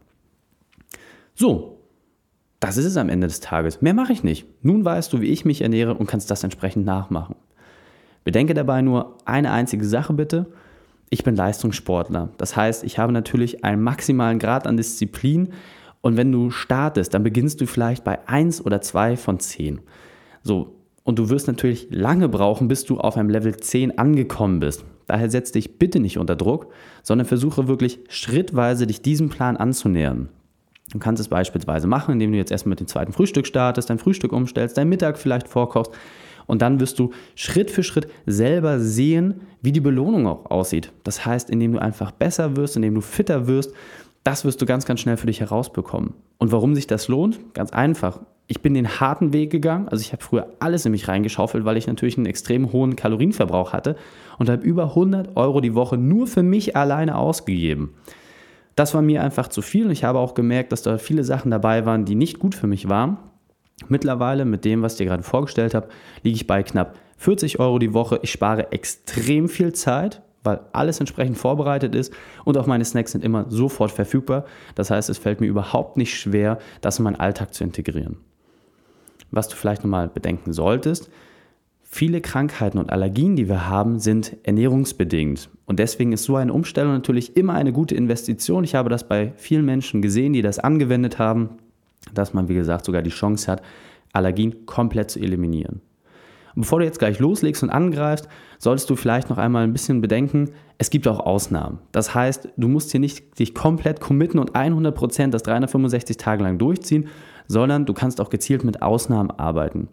So, 1.35 1.79
das 2.59 2.77
ist 2.77 2.85
es 2.85 2.97
am 2.97 3.09
Ende 3.09 3.27
des 3.27 3.39
Tages. 3.39 3.81
Mehr 3.81 3.93
mache 3.93 4.13
ich 4.13 4.23
nicht. 4.23 4.45
Nun 4.61 4.85
weißt 4.85 5.11
du, 5.11 5.21
wie 5.21 5.27
ich 5.27 5.45
mich 5.45 5.61
ernähre 5.61 5.95
und 5.95 6.07
kannst 6.07 6.31
das 6.31 6.43
entsprechend 6.43 6.85
nachmachen. 6.85 7.35
Bedenke 8.23 8.53
dabei 8.53 8.81
nur 8.81 9.17
eine 9.25 9.51
einzige 9.51 9.85
Sache 9.85 10.13
bitte. 10.13 10.45
Ich 11.09 11.23
bin 11.23 11.35
Leistungssportler. 11.35 12.29
Das 12.37 12.55
heißt, 12.55 12.83
ich 12.83 12.97
habe 12.99 13.11
natürlich 13.11 13.63
einen 13.63 13.81
maximalen 13.81 14.39
Grad 14.39 14.65
an 14.65 14.77
Disziplin. 14.77 15.49
Und 16.01 16.17
wenn 16.17 16.31
du 16.31 16.51
startest, 16.51 17.13
dann 17.13 17.23
beginnst 17.23 17.61
du 17.61 17.65
vielleicht 17.65 18.03
bei 18.03 18.27
1 18.27 18.65
oder 18.65 18.81
2 18.81 19.17
von 19.17 19.39
10. 19.39 19.81
So, 20.41 20.75
und 21.03 21.19
du 21.19 21.29
wirst 21.29 21.47
natürlich 21.47 21.87
lange 21.89 22.29
brauchen, 22.29 22.67
bis 22.67 22.85
du 22.85 22.97
auf 22.97 23.17
einem 23.17 23.29
Level 23.29 23.55
10 23.55 23.97
angekommen 23.97 24.59
bist. 24.59 24.85
Daher 25.07 25.29
setz 25.29 25.51
dich 25.51 25.77
bitte 25.77 25.99
nicht 25.99 26.17
unter 26.17 26.35
Druck, 26.35 26.67
sondern 27.03 27.27
versuche 27.27 27.67
wirklich 27.67 27.99
schrittweise 28.07 28.87
dich 28.87 29.01
diesem 29.01 29.29
Plan 29.29 29.57
anzunähern. 29.57 30.29
Du 30.91 30.99
kannst 30.99 31.19
es 31.19 31.27
beispielsweise 31.27 31.87
machen, 31.87 32.13
indem 32.13 32.31
du 32.31 32.37
jetzt 32.37 32.51
erstmal 32.51 32.71
mit 32.71 32.79
dem 32.79 32.87
zweiten 32.87 33.13
Frühstück 33.13 33.47
startest, 33.47 33.89
dein 33.89 33.99
Frühstück 33.99 34.31
umstellst, 34.31 34.77
dein 34.77 34.89
Mittag 34.89 35.17
vielleicht 35.17 35.47
vorkochst 35.47 35.91
und 36.45 36.61
dann 36.61 36.79
wirst 36.79 36.99
du 36.99 37.11
Schritt 37.35 37.71
für 37.71 37.83
Schritt 37.83 38.07
selber 38.25 38.79
sehen, 38.79 39.41
wie 39.61 39.71
die 39.71 39.79
Belohnung 39.79 40.27
auch 40.27 40.45
aussieht. 40.51 40.91
Das 41.03 41.25
heißt, 41.25 41.49
indem 41.49 41.73
du 41.73 41.79
einfach 41.79 42.11
besser 42.11 42.55
wirst, 42.55 42.75
indem 42.75 42.95
du 42.95 43.01
fitter 43.01 43.47
wirst, 43.47 43.73
das 44.23 44.45
wirst 44.45 44.61
du 44.61 44.65
ganz, 44.65 44.85
ganz 44.85 45.01
schnell 45.01 45.17
für 45.17 45.27
dich 45.27 45.41
herausbekommen. 45.41 46.13
Und 46.37 46.51
warum 46.51 46.75
sich 46.75 46.87
das 46.87 47.07
lohnt? 47.07 47.53
Ganz 47.53 47.71
einfach. 47.71 48.21
Ich 48.47 48.61
bin 48.61 48.73
den 48.73 48.99
harten 48.99 49.33
Weg 49.33 49.51
gegangen. 49.51 49.87
Also 49.87 50.01
ich 50.01 50.11
habe 50.11 50.23
früher 50.23 50.47
alles 50.59 50.85
in 50.85 50.91
mich 50.91 51.07
reingeschaufelt, 51.07 51.65
weil 51.65 51.77
ich 51.77 51.87
natürlich 51.87 52.17
einen 52.17 52.25
extrem 52.25 52.71
hohen 52.71 52.95
Kalorienverbrauch 52.95 53.73
hatte 53.73 53.95
und 54.37 54.49
habe 54.49 54.63
über 54.63 54.89
100 54.89 55.35
Euro 55.37 55.61
die 55.61 55.75
Woche 55.75 55.97
nur 55.97 56.27
für 56.27 56.43
mich 56.43 56.75
alleine 56.75 57.17
ausgegeben. 57.17 57.95
Das 58.75 58.93
war 58.93 59.01
mir 59.01 59.23
einfach 59.23 59.47
zu 59.47 59.61
viel 59.61 59.85
und 59.85 59.91
ich 59.91 60.03
habe 60.03 60.19
auch 60.19 60.33
gemerkt, 60.33 60.71
dass 60.71 60.81
da 60.81 60.97
viele 60.97 61.23
Sachen 61.23 61.51
dabei 61.51 61.85
waren, 61.85 62.05
die 62.05 62.15
nicht 62.15 62.39
gut 62.39 62.55
für 62.55 62.67
mich 62.67 62.89
waren. 62.89 63.17
Mittlerweile 63.87 64.45
mit 64.45 64.65
dem, 64.65 64.81
was 64.81 64.93
ich 64.93 64.99
dir 64.99 65.05
gerade 65.05 65.23
vorgestellt 65.23 65.73
habe, 65.73 65.89
liege 66.23 66.35
ich 66.35 66.47
bei 66.47 66.63
knapp 66.63 66.97
40 67.17 67.59
Euro 67.59 67.79
die 67.79 67.93
Woche. 67.93 68.19
Ich 68.23 68.31
spare 68.31 68.71
extrem 68.71 69.47
viel 69.47 69.73
Zeit, 69.73 70.21
weil 70.43 70.59
alles 70.73 70.99
entsprechend 70.99 71.37
vorbereitet 71.37 71.95
ist 71.95 72.13
und 72.45 72.57
auch 72.57 72.67
meine 72.67 72.85
Snacks 72.85 73.11
sind 73.11 73.23
immer 73.23 73.45
sofort 73.49 73.91
verfügbar. 73.91 74.45
Das 74.75 74.89
heißt, 74.89 75.09
es 75.09 75.17
fällt 75.17 75.39
mir 75.39 75.47
überhaupt 75.47 75.97
nicht 75.97 76.17
schwer, 76.17 76.57
das 76.81 76.99
in 76.99 77.03
meinen 77.03 77.15
Alltag 77.15 77.53
zu 77.53 77.63
integrieren. 77.63 78.17
Was 79.35 79.47
du 79.47 79.55
vielleicht 79.55 79.83
nochmal 79.83 80.07
bedenken 80.07 80.53
solltest, 80.53 81.09
Viele 81.95 82.21
Krankheiten 82.21 82.79
und 82.79 82.89
Allergien, 82.89 83.35
die 83.35 83.47
wir 83.47 83.69
haben, 83.69 83.99
sind 83.99 84.35
ernährungsbedingt. 84.41 85.47
Und 85.67 85.77
deswegen 85.77 86.11
ist 86.11 86.23
so 86.23 86.35
eine 86.37 86.51
Umstellung 86.51 86.91
natürlich 86.91 87.37
immer 87.37 87.53
eine 87.53 87.71
gute 87.71 87.93
Investition. 87.93 88.63
Ich 88.63 88.73
habe 88.73 88.89
das 88.89 89.07
bei 89.07 89.31
vielen 89.35 89.63
Menschen 89.63 90.01
gesehen, 90.01 90.33
die 90.33 90.41
das 90.41 90.57
angewendet 90.57 91.19
haben, 91.19 91.51
dass 92.11 92.33
man, 92.33 92.49
wie 92.49 92.55
gesagt, 92.55 92.85
sogar 92.85 93.03
die 93.03 93.11
Chance 93.11 93.51
hat, 93.51 93.61
Allergien 94.11 94.65
komplett 94.65 95.11
zu 95.11 95.19
eliminieren. 95.19 95.81
Und 96.55 96.63
bevor 96.63 96.79
du 96.79 96.85
jetzt 96.85 96.97
gleich 96.97 97.19
loslegst 97.19 97.61
und 97.61 97.69
angreifst, 97.69 98.27
solltest 98.57 98.89
du 98.89 98.95
vielleicht 98.95 99.29
noch 99.29 99.37
einmal 99.37 99.63
ein 99.63 99.71
bisschen 99.71 100.01
bedenken, 100.01 100.49
es 100.79 100.89
gibt 100.89 101.07
auch 101.07 101.19
Ausnahmen. 101.19 101.77
Das 101.91 102.15
heißt, 102.15 102.49
du 102.57 102.67
musst 102.67 102.89
hier 102.89 103.01
nicht 103.01 103.37
dich 103.37 103.53
komplett 103.53 104.01
committen 104.01 104.39
und 104.39 104.53
100% 104.53 105.29
das 105.29 105.43
365 105.43 106.17
Tage 106.17 106.41
lang 106.41 106.57
durchziehen, 106.57 107.07
sondern 107.53 107.85
du 107.85 107.93
kannst 107.93 108.19
auch 108.19 108.29
gezielt 108.29 108.65
mit 108.65 108.81
Ausnahmen 108.81 109.31
arbeiten. 109.31 109.87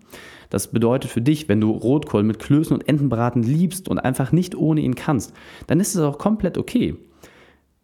Das 0.48 0.72
bedeutet 0.72 1.10
für 1.10 1.20
dich, 1.20 1.48
wenn 1.48 1.60
du 1.60 1.70
Rotkohl 1.70 2.24
mit 2.24 2.40
Klößen 2.40 2.74
und 2.74 2.88
Entenbraten 2.88 3.44
liebst 3.44 3.88
und 3.88 4.00
einfach 4.00 4.32
nicht 4.32 4.56
ohne 4.56 4.80
ihn 4.80 4.96
kannst, 4.96 5.32
dann 5.68 5.78
ist 5.78 5.94
es 5.94 6.02
auch 6.02 6.18
komplett 6.18 6.58
okay. 6.58 6.96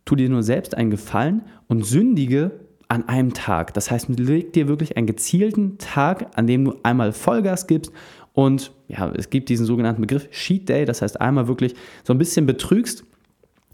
Tu 0.05 0.17
dir 0.17 0.29
nur 0.29 0.43
selbst 0.43 0.77
einen 0.77 0.91
Gefallen 0.91 1.43
und 1.69 1.87
sündige 1.87 2.53
an 2.89 3.09
einem 3.09 3.35
Tag. 3.35 3.75
Das 3.75 3.91
heißt, 3.91 4.09
leg 4.09 4.53
dir 4.53 4.69
wirklich 4.69 4.97
einen 4.97 5.07
gezielten 5.07 5.79
Tag, 5.79 6.31
an 6.37 6.47
dem 6.47 6.65
du 6.65 6.75
einmal 6.83 7.13
Vollgas 7.13 7.67
gibst 7.67 7.93
und 8.37 8.73
ja, 8.87 9.11
es 9.17 9.31
gibt 9.31 9.49
diesen 9.49 9.65
sogenannten 9.65 10.03
Begriff 10.03 10.31
Cheat 10.31 10.69
Day, 10.69 10.85
das 10.85 11.01
heißt 11.01 11.21
einmal 11.23 11.49
wirklich 11.49 11.75
so 12.05 12.13
ein 12.13 12.19
bisschen 12.19 12.45
betrügst. 12.45 13.03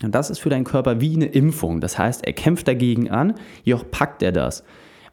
Und 0.05 0.15
das 0.15 0.31
ist 0.31 0.38
für 0.38 0.51
deinen 0.51 0.65
Körper 0.65 1.01
wie 1.01 1.15
eine 1.17 1.27
Impfung. 1.27 1.81
Das 1.81 1.99
heißt, 1.99 2.25
er 2.25 2.33
kämpft 2.33 2.69
dagegen 2.69 3.11
an, 3.11 3.35
jedoch 3.65 3.91
packt 3.91 4.23
er 4.23 4.31
das. 4.31 4.62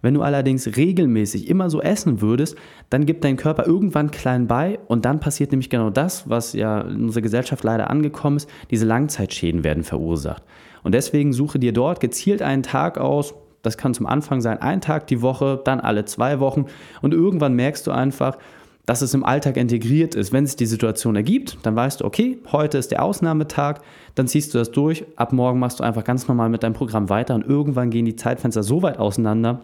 Wenn 0.01 0.13
du 0.13 0.21
allerdings 0.21 0.77
regelmäßig 0.77 1.49
immer 1.49 1.69
so 1.69 1.81
essen 1.81 2.21
würdest, 2.21 2.55
dann 2.89 3.05
gibt 3.05 3.23
dein 3.23 3.35
Körper 3.35 3.65
irgendwann 3.65 4.11
klein 4.11 4.47
bei 4.47 4.79
und 4.87 5.05
dann 5.05 5.19
passiert 5.19 5.51
nämlich 5.51 5.69
genau 5.69 5.89
das, 5.89 6.29
was 6.29 6.53
ja 6.53 6.81
in 6.81 7.03
unserer 7.05 7.21
Gesellschaft 7.21 7.63
leider 7.63 7.89
angekommen 7.89 8.37
ist, 8.37 8.49
diese 8.71 8.85
Langzeitschäden 8.85 9.63
werden 9.63 9.83
verursacht. 9.83 10.43
Und 10.83 10.93
deswegen 10.93 11.33
suche 11.33 11.59
dir 11.59 11.73
dort 11.73 11.99
gezielt 11.99 12.41
einen 12.41 12.63
Tag 12.63 12.97
aus, 12.97 13.33
das 13.61 13.77
kann 13.77 13.93
zum 13.93 14.05
Anfang 14.05 14.39
sein, 14.39 14.61
ein 14.61 14.79
Tag 14.79 15.07
die 15.07 15.21
Woche, 15.21 15.59
dann 15.65 15.81
alle 15.81 16.05
zwei 16.05 16.39
Wochen 16.39 16.67
und 17.01 17.13
irgendwann 17.13 17.53
merkst 17.55 17.85
du 17.85 17.91
einfach, 17.91 18.37
dass 18.85 19.01
es 19.03 19.13
im 19.13 19.23
Alltag 19.23 19.57
integriert 19.57 20.15
ist. 20.15 20.31
Wenn 20.33 20.47
sich 20.47 20.55
die 20.55 20.65
Situation 20.65 21.15
ergibt, 21.15 21.59
dann 21.61 21.75
weißt 21.75 22.01
du, 22.01 22.05
okay, 22.05 22.39
heute 22.51 22.79
ist 22.79 22.89
der 22.89 23.03
Ausnahmetag, 23.03 23.81
dann 24.15 24.27
ziehst 24.27 24.53
du 24.53 24.57
das 24.57 24.71
durch, 24.71 25.05
ab 25.15 25.31
morgen 25.33 25.59
machst 25.59 25.79
du 25.79 25.83
einfach 25.83 26.03
ganz 26.03 26.27
normal 26.27 26.49
mit 26.49 26.63
deinem 26.63 26.73
Programm 26.73 27.09
weiter 27.09 27.35
und 27.35 27.45
irgendwann 27.45 27.91
gehen 27.91 28.05
die 28.05 28.15
Zeitfenster 28.15 28.63
so 28.63 28.81
weit 28.81 28.97
auseinander, 28.97 29.59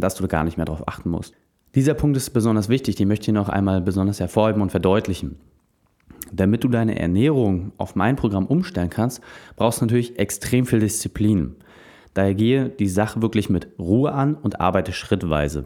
dass 0.00 0.14
du 0.14 0.26
gar 0.28 0.44
nicht 0.44 0.56
mehr 0.56 0.66
darauf 0.66 0.86
achten 0.88 1.10
musst. 1.10 1.34
Dieser 1.74 1.94
Punkt 1.94 2.16
ist 2.16 2.30
besonders 2.30 2.68
wichtig, 2.68 2.96
den 2.96 3.08
möchte 3.08 3.30
ich 3.30 3.34
noch 3.34 3.48
einmal 3.48 3.80
besonders 3.80 4.20
hervorheben 4.20 4.62
und 4.62 4.70
verdeutlichen. 4.70 5.36
Damit 6.30 6.64
du 6.64 6.68
deine 6.68 6.98
Ernährung 6.98 7.72
auf 7.78 7.94
mein 7.94 8.16
Programm 8.16 8.46
umstellen 8.46 8.90
kannst, 8.90 9.20
brauchst 9.56 9.80
du 9.80 9.86
natürlich 9.86 10.18
extrem 10.18 10.66
viel 10.66 10.80
Disziplin. 10.80 11.56
Daher 12.14 12.34
gehe 12.34 12.68
die 12.68 12.88
Sache 12.88 13.22
wirklich 13.22 13.48
mit 13.50 13.68
Ruhe 13.78 14.12
an 14.12 14.34
und 14.34 14.60
arbeite 14.60 14.92
schrittweise. 14.92 15.64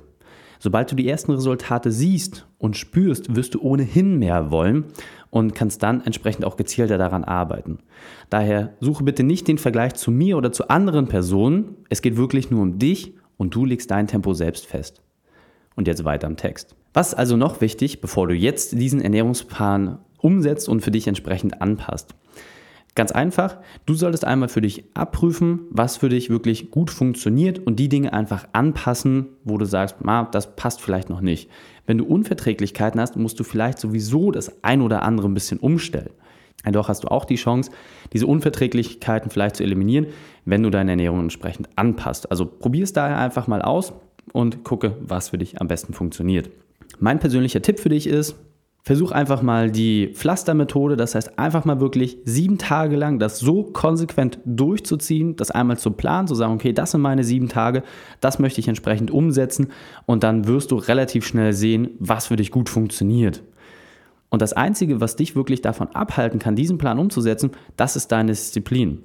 Sobald 0.59 0.91
du 0.91 0.97
die 0.97 1.09
ersten 1.09 1.33
Resultate 1.33 1.93
siehst 1.93 2.47
und 2.59 2.77
spürst, 2.77 3.35
wirst 3.37 3.55
du 3.55 3.61
ohnehin 3.61 4.19
mehr 4.19 4.51
wollen 4.51 4.85
und 5.31 5.55
kannst 5.55 5.83
dann 5.83 6.05
entsprechend 6.05 6.45
auch 6.45 6.57
gezielter 6.57 6.99
daran 6.99 7.25
arbeiten. 7.25 7.79
Daher 8.31 8.75
suche 8.81 9.05
bitte 9.05 9.23
nicht 9.23 9.49
den 9.49 9.59
Vergleich 9.59 9.95
zu 9.95 10.11
mir 10.11 10.37
oder 10.37 10.53
zu 10.53 10.69
anderen 10.69 11.09
Personen. 11.09 11.77
Es 11.91 12.01
geht 12.01 12.17
wirklich 12.17 12.51
nur 12.51 12.63
um 12.63 12.79
dich 12.79 13.15
und 13.37 13.55
du 13.55 13.65
legst 13.65 13.91
dein 13.91 14.07
Tempo 14.07 14.35
selbst 14.35 14.67
fest. 14.67 15.03
Und 15.75 15.87
jetzt 15.87 16.05
weiter 16.05 16.27
im 16.27 16.37
Text. 16.37 16.75
Was 16.95 17.13
also 17.13 17.37
noch 17.37 17.61
wichtig, 17.61 18.01
bevor 18.01 18.27
du 18.27 18.35
jetzt 18.35 18.73
diesen 18.73 19.03
Ernährungsplan 19.03 19.99
umsetzt 20.19 20.69
und 20.69 20.81
für 20.81 20.91
dich 20.91 21.07
entsprechend 21.07 21.61
anpasst? 21.61 22.15
Ganz 22.95 23.13
einfach, 23.13 23.59
du 23.85 23.93
solltest 23.93 24.25
einmal 24.25 24.49
für 24.49 24.63
dich 24.63 24.85
abprüfen, 24.95 25.67
was 25.69 25.99
für 25.99 26.09
dich 26.09 26.31
wirklich 26.31 26.71
gut 26.71 26.91
funktioniert 26.91 27.59
und 27.59 27.77
die 27.77 27.91
Dinge 27.91 28.15
einfach 28.15 28.49
anpassen, 28.55 29.27
wo 29.45 29.59
du 29.59 29.67
sagst, 29.67 30.03
ma, 30.03 30.25
das 30.25 30.57
passt 30.57 30.81
vielleicht 30.81 31.11
noch 31.11 31.21
nicht. 31.21 31.51
Wenn 31.85 31.99
du 31.99 32.07
Unverträglichkeiten 32.07 32.99
hast, 32.99 33.17
musst 33.17 33.39
du 33.39 33.45
vielleicht 33.45 33.79
sowieso 33.79 34.31
das 34.31 34.65
ein 34.65 34.81
oder 34.81 35.03
andere 35.03 35.29
ein 35.29 35.35
bisschen 35.35 35.59
umstellen. 35.59 36.09
Doch 36.65 36.89
hast 36.89 37.05
du 37.05 37.09
auch 37.09 37.25
die 37.25 37.37
Chance, 37.37 37.71
diese 38.13 38.27
Unverträglichkeiten 38.27 39.31
vielleicht 39.31 39.57
zu 39.57 39.63
eliminieren, 39.63 40.07
wenn 40.45 40.63
du 40.63 40.71
deine 40.71 40.93
Ernährung 40.93 41.21
entsprechend 41.21 41.69
anpasst. 41.77 42.31
Also 42.31 42.47
probier 42.47 42.85
es 42.85 42.93
daher 42.93 43.19
einfach 43.19 43.47
mal 43.47 43.63
aus 43.63 43.93
und 44.33 44.65
gucke, 44.65 44.97
was 45.01 45.29
für 45.29 45.39
dich 45.39 45.61
am 45.61 45.69
besten 45.69 45.93
funktioniert. 45.93 46.51
Mein 46.99 47.21
persönlicher 47.21 47.63
Tipp 47.63 47.79
für 47.79 47.89
dich 47.89 48.07
ist, 48.07 48.37
versuch 48.87 49.11
einfach 49.11 49.43
mal 49.43 49.69
die 49.69 50.13
Pflastermethode, 50.15 50.97
das 50.97 51.17
heißt 51.17 51.41
einfach 51.41 51.65
mal 51.65 51.81
wirklich 51.81 52.19
sieben 52.25 52.57
Tage 52.57 52.95
lang 52.95 53.19
das 53.19 53.41
so 53.41 53.65
konsequent 53.65 54.39
durchzuziehen, 54.45 55.35
das 55.35 55.51
einmal 55.51 55.77
zu 55.77 55.91
planen, 55.91 56.29
zu 56.29 56.37
sagen, 56.37 56.55
okay, 56.55 56.73
das 56.73 56.93
sind 56.93 57.01
meine 57.01 57.25
sieben 57.25 57.49
Tage, 57.49 57.83
das 58.21 58.39
möchte 58.39 58.61
ich 58.61 58.69
entsprechend 58.69 59.11
umsetzen 59.11 59.73
und 60.07 60.23
dann 60.23 60.47
wirst 60.47 60.71
du 60.71 60.77
relativ 60.77 61.27
schnell 61.27 61.53
sehen, 61.53 61.91
was 61.99 62.29
für 62.29 62.37
dich 62.37 62.53
gut 62.53 62.69
funktioniert. 62.69 63.43
Und 64.31 64.43
das 64.43 64.53
Einzige, 64.53 65.01
was 65.01 65.17
dich 65.17 65.37
wirklich 65.37 65.63
davon 65.63 65.89
abhalten 65.89 66.39
kann, 66.39 66.57
diesen 66.57 66.79
Plan 66.79 66.99
umzusetzen, 66.99 67.53
das 67.77 67.97
ist 67.97 68.13
deine 68.13 68.33
Disziplin. 68.33 69.03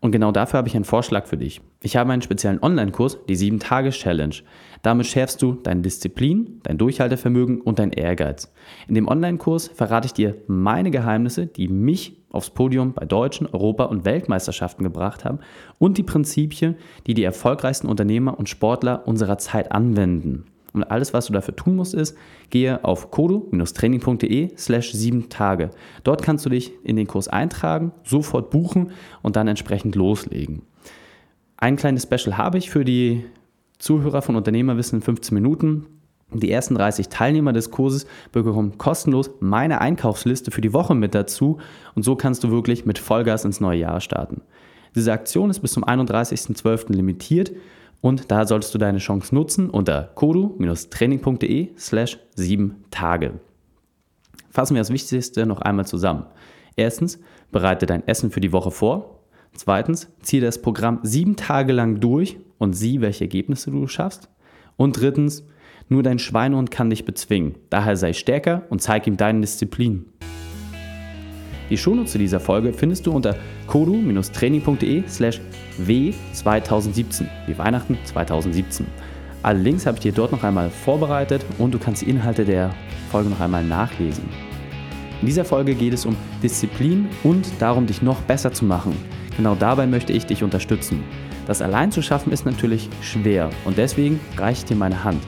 Und 0.00 0.12
genau 0.12 0.30
dafür 0.30 0.58
habe 0.58 0.68
ich 0.68 0.76
einen 0.76 0.84
Vorschlag 0.84 1.26
für 1.26 1.38
dich. 1.38 1.60
Ich 1.82 1.96
habe 1.96 2.12
einen 2.12 2.22
speziellen 2.22 2.62
Online-Kurs, 2.62 3.18
die 3.28 3.36
7-Tage-Challenge. 3.36 4.34
Damit 4.82 5.06
schärfst 5.06 5.40
du 5.40 5.54
deine 5.54 5.80
Disziplin, 5.80 6.60
dein 6.62 6.78
Durchhaltevermögen 6.78 7.60
und 7.60 7.78
dein 7.78 7.92
Ehrgeiz. 7.92 8.52
In 8.88 8.94
dem 8.94 9.08
Online-Kurs 9.08 9.68
verrate 9.68 10.06
ich 10.06 10.12
dir 10.12 10.36
meine 10.46 10.90
Geheimnisse, 10.90 11.46
die 11.46 11.68
mich 11.68 12.22
aufs 12.30 12.50
Podium 12.50 12.92
bei 12.92 13.06
deutschen, 13.06 13.46
Europa- 13.46 13.86
und 13.86 14.04
Weltmeisterschaften 14.04 14.84
gebracht 14.84 15.24
haben 15.24 15.38
und 15.78 15.96
die 15.96 16.02
Prinzipien, 16.02 16.76
die 17.06 17.14
die 17.14 17.24
erfolgreichsten 17.24 17.88
Unternehmer 17.88 18.38
und 18.38 18.48
Sportler 18.48 19.08
unserer 19.08 19.38
Zeit 19.38 19.72
anwenden. 19.72 20.44
Und 20.76 20.84
alles, 20.84 21.14
was 21.14 21.26
du 21.26 21.32
dafür 21.32 21.56
tun 21.56 21.76
musst, 21.76 21.94
ist, 21.94 22.16
gehe 22.50 22.84
auf 22.84 23.10
kodo-training.de 23.10 24.56
slash 24.56 24.92
sieben 24.92 25.28
Tage. 25.28 25.70
Dort 26.04 26.22
kannst 26.22 26.44
du 26.44 26.50
dich 26.50 26.72
in 26.84 26.96
den 26.96 27.06
Kurs 27.06 27.28
eintragen, 27.28 27.92
sofort 28.04 28.50
buchen 28.50 28.92
und 29.22 29.36
dann 29.36 29.48
entsprechend 29.48 29.96
loslegen. 29.96 30.62
Ein 31.56 31.76
kleines 31.76 32.02
Special 32.02 32.36
habe 32.36 32.58
ich 32.58 32.70
für 32.70 32.84
die 32.84 33.24
Zuhörer 33.78 34.20
von 34.20 34.36
Unternehmerwissen 34.36 34.98
in 34.98 35.02
15 35.02 35.34
Minuten. 35.34 35.86
Die 36.32 36.50
ersten 36.50 36.74
30 36.74 37.08
Teilnehmer 37.08 37.52
des 37.52 37.70
Kurses 37.70 38.06
bekommen 38.32 38.78
kostenlos 38.78 39.30
meine 39.40 39.80
Einkaufsliste 39.80 40.50
für 40.50 40.60
die 40.60 40.72
Woche 40.72 40.94
mit 40.94 41.14
dazu 41.14 41.58
und 41.94 42.02
so 42.02 42.16
kannst 42.16 42.44
du 42.44 42.50
wirklich 42.50 42.84
mit 42.84 42.98
Vollgas 42.98 43.44
ins 43.44 43.60
neue 43.60 43.78
Jahr 43.78 44.00
starten. 44.00 44.42
Diese 44.94 45.12
Aktion 45.12 45.50
ist 45.50 45.60
bis 45.60 45.72
zum 45.72 45.84
31.12. 45.84 46.92
limitiert 46.92 47.52
und 48.06 48.30
da 48.30 48.46
solltest 48.46 48.72
du 48.72 48.78
deine 48.78 48.98
Chance 48.98 49.34
nutzen 49.34 49.68
unter 49.68 50.12
kodu-training.de 50.14 51.70
slash 51.76 52.20
7 52.36 52.84
Tage. 52.92 53.40
Fassen 54.48 54.76
wir 54.76 54.80
das 54.80 54.92
Wichtigste 54.92 55.44
noch 55.44 55.60
einmal 55.60 55.86
zusammen. 55.86 56.26
Erstens, 56.76 57.18
bereite 57.50 57.84
dein 57.84 58.06
Essen 58.06 58.30
für 58.30 58.38
die 58.38 58.52
Woche 58.52 58.70
vor. 58.70 59.24
Zweitens, 59.56 60.08
ziehe 60.22 60.40
das 60.40 60.62
Programm 60.62 61.00
sieben 61.02 61.34
Tage 61.34 61.72
lang 61.72 61.98
durch 61.98 62.38
und 62.58 62.74
sieh, 62.74 63.00
welche 63.00 63.24
Ergebnisse 63.24 63.72
du 63.72 63.88
schaffst. 63.88 64.28
Und 64.76 65.00
drittens, 65.00 65.44
nur 65.88 66.04
dein 66.04 66.20
Schweinehund 66.20 66.70
kann 66.70 66.90
dich 66.90 67.06
bezwingen. 67.06 67.56
Daher 67.70 67.96
sei 67.96 68.12
stärker 68.12 68.66
und 68.70 68.80
zeig 68.80 69.08
ihm 69.08 69.16
deine 69.16 69.40
Disziplin. 69.40 70.06
Die 71.68 71.76
Shownotes 71.76 72.12
zu 72.12 72.18
dieser 72.18 72.38
Folge 72.38 72.72
findest 72.72 73.06
du 73.06 73.12
unter 73.12 73.34
kodu-training.de 73.66 75.02
slash 75.08 75.40
w2017, 75.84 77.26
wie 77.46 77.58
Weihnachten 77.58 77.98
2017. 78.04 78.86
Alle 79.42 79.58
Links 79.58 79.86
habe 79.86 79.96
ich 79.96 80.02
dir 80.02 80.12
dort 80.12 80.32
noch 80.32 80.44
einmal 80.44 80.70
vorbereitet 80.70 81.44
und 81.58 81.72
du 81.72 81.78
kannst 81.78 82.02
die 82.02 82.10
Inhalte 82.10 82.44
der 82.44 82.70
Folge 83.10 83.30
noch 83.30 83.40
einmal 83.40 83.64
nachlesen. 83.64 84.28
In 85.20 85.26
dieser 85.26 85.44
Folge 85.44 85.74
geht 85.74 85.94
es 85.94 86.04
um 86.04 86.16
Disziplin 86.42 87.08
und 87.24 87.46
darum, 87.58 87.86
dich 87.86 88.02
noch 88.02 88.20
besser 88.22 88.52
zu 88.52 88.64
machen. 88.64 88.94
Genau 89.36 89.54
dabei 89.54 89.86
möchte 89.86 90.12
ich 90.12 90.26
dich 90.26 90.42
unterstützen. 90.42 91.02
Das 91.46 91.62
allein 91.62 91.90
zu 91.92 92.02
schaffen 92.02 92.32
ist 92.32 92.44
natürlich 92.44 92.88
schwer 93.02 93.50
und 93.64 93.78
deswegen 93.78 94.20
reiche 94.36 94.60
ich 94.60 94.64
dir 94.66 94.76
meine 94.76 95.04
Hand. 95.04 95.22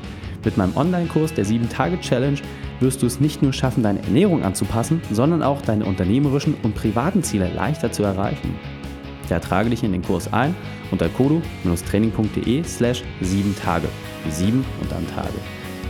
Mit 0.44 0.56
meinem 0.56 0.76
Online-Kurs 0.76 1.34
der 1.34 1.46
7-Tage-Challenge 1.46 2.38
wirst 2.80 3.02
du 3.02 3.06
es 3.06 3.20
nicht 3.20 3.42
nur 3.42 3.52
schaffen, 3.52 3.82
deine 3.82 4.02
Ernährung 4.02 4.42
anzupassen, 4.42 5.02
sondern 5.10 5.42
auch 5.42 5.62
deine 5.62 5.84
unternehmerischen 5.84 6.54
und 6.62 6.74
privaten 6.74 7.22
Ziele 7.22 7.50
leichter 7.54 7.92
zu 7.92 8.02
erreichen. 8.02 8.54
Ja, 9.28 9.40
trage 9.40 9.70
dich 9.70 9.82
in 9.82 9.92
den 9.92 10.02
Kurs 10.02 10.32
ein 10.32 10.54
unter 10.90 11.08
kodu-training.de 11.08 12.64
slash 12.64 13.02
7 13.20 13.54
Tage, 13.56 13.88
wie 14.24 14.30
7 14.30 14.64
und 14.80 14.90
dann 14.90 15.06
Tage. 15.14 15.34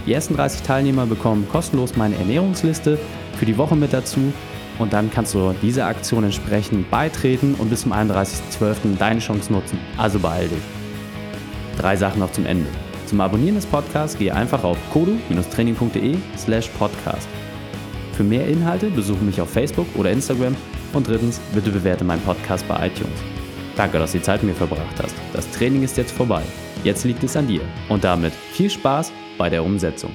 Die 0.07 0.13
ersten 0.13 0.35
30 0.35 0.63
Teilnehmer 0.63 1.07
bekommen 1.07 1.47
kostenlos 1.51 1.97
meine 1.97 2.17
Ernährungsliste 2.17 2.99
für 3.37 3.47
die 3.47 3.59
Woche 3.59 3.77
mit 3.77 3.93
dazu 3.93 4.33
und 4.79 4.93
dann 4.93 5.11
kannst 5.11 5.35
du 5.35 5.55
dieser 5.63 5.87
Aktion 5.87 6.25
entsprechend 6.25 6.91
beitreten 6.91 7.55
und 7.59 7.71
bis 7.71 7.83
zum 7.83 7.93
31.12. 7.93 8.97
deine 8.99 9.21
Chance 9.21 9.53
nutzen. 9.53 9.79
Also 9.97 10.19
beeil 10.19 10.49
dich. 10.49 10.63
Drei 11.79 11.97
Sachen 11.97 12.21
noch 12.21 12.33
zum 12.33 12.47
Ende. 12.47 12.67
Zum 13.09 13.23
Abonnieren 13.23 13.55
des 13.55 13.65
Podcasts 13.65 14.19
gehe 14.19 14.35
einfach 14.35 14.65
auf 14.65 14.77
kodu-training.de 14.93 16.19
slash 16.37 16.69
podcast. 16.79 17.27
Für 18.13 18.23
mehr 18.23 18.47
Inhalte 18.47 18.91
besuche 18.91 19.25
mich 19.25 19.41
auf 19.41 19.49
Facebook 19.49 19.87
oder 19.97 20.11
Instagram 20.11 20.55
und 20.93 21.09
drittens, 21.09 21.41
bitte 21.55 21.71
bewerte 21.71 22.05
meinen 22.05 22.21
Podcast 22.21 22.69
bei 22.69 22.89
iTunes. 22.89 23.19
Danke, 23.77 23.99
dass 23.99 24.13
du 24.13 24.19
die 24.19 24.25
Zeit 24.25 24.43
mit 24.43 24.53
mir 24.53 24.67
verbracht 24.67 25.03
hast. 25.03 25.15
Das 25.33 25.51
Training 25.53 25.85
ist 25.85 25.97
jetzt 25.97 26.13
vorbei. 26.13 26.43
Jetzt 26.85 27.05
liegt 27.05 27.25
es 27.25 27.35
an 27.35 27.47
dir. 27.47 27.63
Und 27.89 28.05
damit 28.05 28.35
viel 28.35 28.69
Spaß 28.69 29.11
bei 29.39 29.49
der 29.49 29.65
Umsetzung. 29.65 30.15